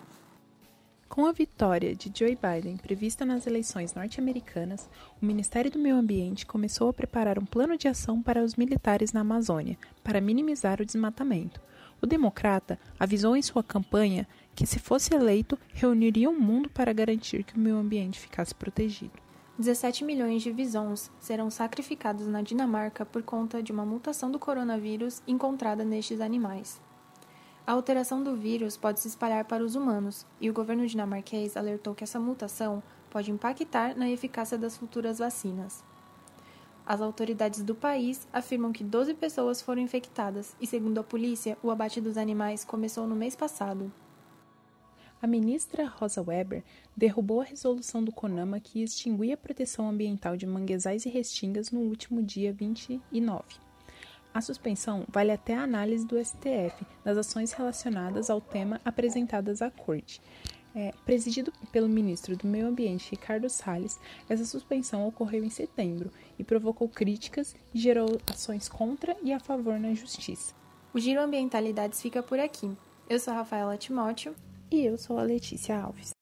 Com 1.08 1.26
a 1.26 1.32
vitória 1.32 1.92
de 1.92 2.12
Joe 2.16 2.36
Biden 2.36 2.76
prevista 2.76 3.26
nas 3.26 3.48
eleições 3.48 3.94
norte-americanas, 3.94 4.88
o 5.20 5.26
Ministério 5.26 5.72
do 5.72 5.78
Meio 5.80 5.96
Ambiente 5.96 6.46
começou 6.46 6.88
a 6.88 6.92
preparar 6.92 7.36
um 7.36 7.44
plano 7.44 7.76
de 7.76 7.88
ação 7.88 8.22
para 8.22 8.44
os 8.44 8.54
militares 8.54 9.12
na 9.12 9.22
Amazônia, 9.22 9.76
para 10.04 10.20
minimizar 10.20 10.80
o 10.80 10.86
desmatamento. 10.86 11.60
O 12.00 12.06
democrata 12.06 12.78
avisou 12.96 13.36
em 13.36 13.42
sua 13.42 13.64
campanha 13.64 14.24
que, 14.54 14.64
se 14.64 14.78
fosse 14.78 15.12
eleito, 15.12 15.58
reuniria 15.74 16.30
o 16.30 16.32
um 16.32 16.38
mundo 16.38 16.70
para 16.70 16.92
garantir 16.92 17.42
que 17.42 17.56
o 17.56 17.58
meio 17.58 17.76
ambiente 17.76 18.20
ficasse 18.20 18.54
protegido. 18.54 19.27
17 19.58 20.04
milhões 20.04 20.40
de 20.40 20.52
visons 20.52 21.10
serão 21.18 21.50
sacrificados 21.50 22.28
na 22.28 22.42
Dinamarca 22.42 23.04
por 23.04 23.24
conta 23.24 23.60
de 23.60 23.72
uma 23.72 23.84
mutação 23.84 24.30
do 24.30 24.38
coronavírus 24.38 25.20
encontrada 25.26 25.84
nestes 25.84 26.20
animais. 26.20 26.80
A 27.66 27.72
alteração 27.72 28.22
do 28.22 28.36
vírus 28.36 28.76
pode 28.76 29.00
se 29.00 29.08
espalhar 29.08 29.44
para 29.46 29.64
os 29.64 29.74
humanos, 29.74 30.24
e 30.40 30.48
o 30.48 30.52
governo 30.52 30.86
dinamarquês 30.86 31.56
alertou 31.56 31.92
que 31.92 32.04
essa 32.04 32.20
mutação 32.20 32.80
pode 33.10 33.32
impactar 33.32 33.96
na 33.96 34.08
eficácia 34.08 34.56
das 34.56 34.76
futuras 34.76 35.18
vacinas. 35.18 35.82
As 36.86 37.00
autoridades 37.00 37.60
do 37.64 37.74
país 37.74 38.28
afirmam 38.32 38.70
que 38.70 38.84
12 38.84 39.12
pessoas 39.14 39.60
foram 39.60 39.82
infectadas 39.82 40.54
e, 40.60 40.68
segundo 40.68 40.98
a 40.98 41.04
polícia, 41.04 41.58
o 41.64 41.72
abate 41.72 42.00
dos 42.00 42.16
animais 42.16 42.64
começou 42.64 43.08
no 43.08 43.16
mês 43.16 43.34
passado 43.34 43.92
a 45.20 45.26
ministra 45.26 45.86
Rosa 45.86 46.22
Weber 46.22 46.62
derrubou 46.96 47.40
a 47.40 47.44
resolução 47.44 48.02
do 48.02 48.12
CONAMA 48.12 48.60
que 48.60 48.82
extinguia 48.82 49.34
a 49.34 49.36
proteção 49.36 49.88
ambiental 49.88 50.36
de 50.36 50.46
manguezais 50.46 51.04
e 51.06 51.08
restingas 51.08 51.70
no 51.70 51.80
último 51.80 52.22
dia 52.22 52.52
29. 52.52 53.42
A 54.32 54.40
suspensão 54.40 55.04
vale 55.08 55.32
até 55.32 55.56
a 55.56 55.62
análise 55.62 56.06
do 56.06 56.22
STF 56.22 56.86
das 57.02 57.18
ações 57.18 57.52
relacionadas 57.52 58.30
ao 58.30 58.40
tema 58.40 58.80
apresentadas 58.84 59.60
à 59.60 59.70
Corte. 59.70 60.20
É, 60.74 60.92
presidido 61.04 61.52
pelo 61.72 61.88
ministro 61.88 62.36
do 62.36 62.46
Meio 62.46 62.68
Ambiente 62.68 63.10
Ricardo 63.10 63.48
Salles, 63.48 63.98
essa 64.28 64.44
suspensão 64.44 65.08
ocorreu 65.08 65.42
em 65.42 65.50
setembro 65.50 66.12
e 66.38 66.44
provocou 66.44 66.88
críticas 66.88 67.56
e 67.74 67.80
gerou 67.80 68.20
ações 68.30 68.68
contra 68.68 69.16
e 69.22 69.32
a 69.32 69.40
favor 69.40 69.80
na 69.80 69.94
justiça. 69.94 70.54
O 70.94 71.00
Giro 71.00 71.20
Ambientalidades 71.20 72.00
fica 72.00 72.22
por 72.22 72.38
aqui. 72.38 72.70
Eu 73.08 73.18
sou 73.18 73.34
Rafaela 73.34 73.76
Timóteo 73.76 74.36
e 74.70 74.84
eu 74.84 74.96
sou 74.96 75.18
a 75.18 75.22
Letícia 75.22 75.78
Alves. 75.78 76.12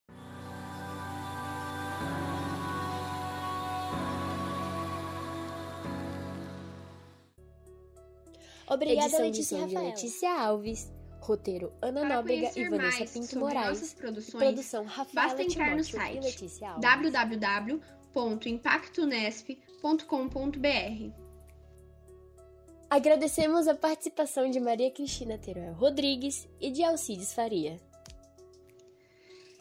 Obrigada, 8.69 9.07
Edição 9.07 9.21
Letícia 9.21 9.61
Rafael. 9.61 9.87
Letícia 9.87 10.41
Alves. 10.41 10.93
Roteiro 11.21 11.73
Ana 11.83 12.03
Para 12.03 12.17
Nóbrega 12.17 12.53
e 12.55 12.69
Vanessa 12.69 13.05
Pinto 13.05 13.39
Moraes. 13.39 13.95
Produções, 13.95 14.45
produção 14.45 14.85
Rafaela 14.85 15.29
basta 15.29 15.43
entrar 15.43 15.77
Timóteo 15.77 15.77
no 15.77 15.85
site 16.29 16.61
www 16.81 17.81
www.impactunesp.com.br. 18.17 21.13
Agradecemos 22.89 23.69
a 23.69 23.75
participação 23.75 24.49
de 24.49 24.59
Maria 24.59 24.91
Cristina 24.91 25.37
Teruel 25.37 25.75
Rodrigues 25.75 26.49
e 26.59 26.71
de 26.71 26.83
Alcides 26.83 27.35
Faria. 27.35 27.77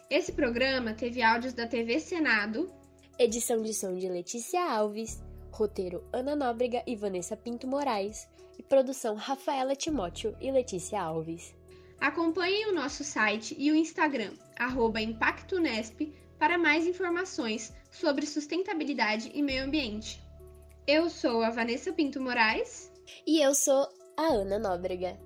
Esse 0.10 0.32
programa 0.32 0.93
teve 0.93 1.24
áudios 1.24 1.53
da 1.53 1.66
TV 1.66 1.99
Senado, 1.99 2.72
edição 3.18 3.62
de 3.64 3.74
som 3.74 3.95
de 3.95 4.08
Letícia 4.08 4.62
Alves, 4.62 5.20
roteiro 5.51 6.03
Ana 6.14 6.36
Nóbrega 6.36 6.84
e 6.86 6.95
Vanessa 6.95 7.36
Pinto 7.36 7.68
Moraes 7.68 8.28
e 8.58 8.62
produção 8.62 9.16
Rafaela 9.16 9.76
Timóteo 9.76 10.38
e 10.39 10.51
Letícia 10.51 11.01
Alves. 11.01 11.56
Acompanhem 11.99 12.70
o 12.70 12.74
nosso 12.74 13.03
site 13.03 13.56
e 13.58 13.72
o 13.72 13.76
Instagram, 13.76 14.34
ImpactoNesp, 15.01 16.14
para 16.38 16.58
mais 16.58 16.86
informações 16.86 17.74
sobre 17.89 18.28
sustentabilidade 18.28 19.32
e 19.34 19.41
meio 19.41 19.64
ambiente. 19.64 20.22
Eu 20.86 21.10
sou 21.10 21.41
a 21.41 21.49
Vanessa 21.49 21.91
Pinto 21.91 22.22
Moraes. 22.22 22.91
E 23.26 23.41
eu 23.41 23.56
sou 23.56 23.88
a 24.16 24.28
Ana 24.28 24.60
Nóbrega. 24.60 25.18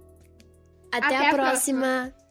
Até, 0.89 1.17
Até 1.17 1.27
a, 1.27 1.33
próxima. 1.33 1.81
próxima. 1.81 2.28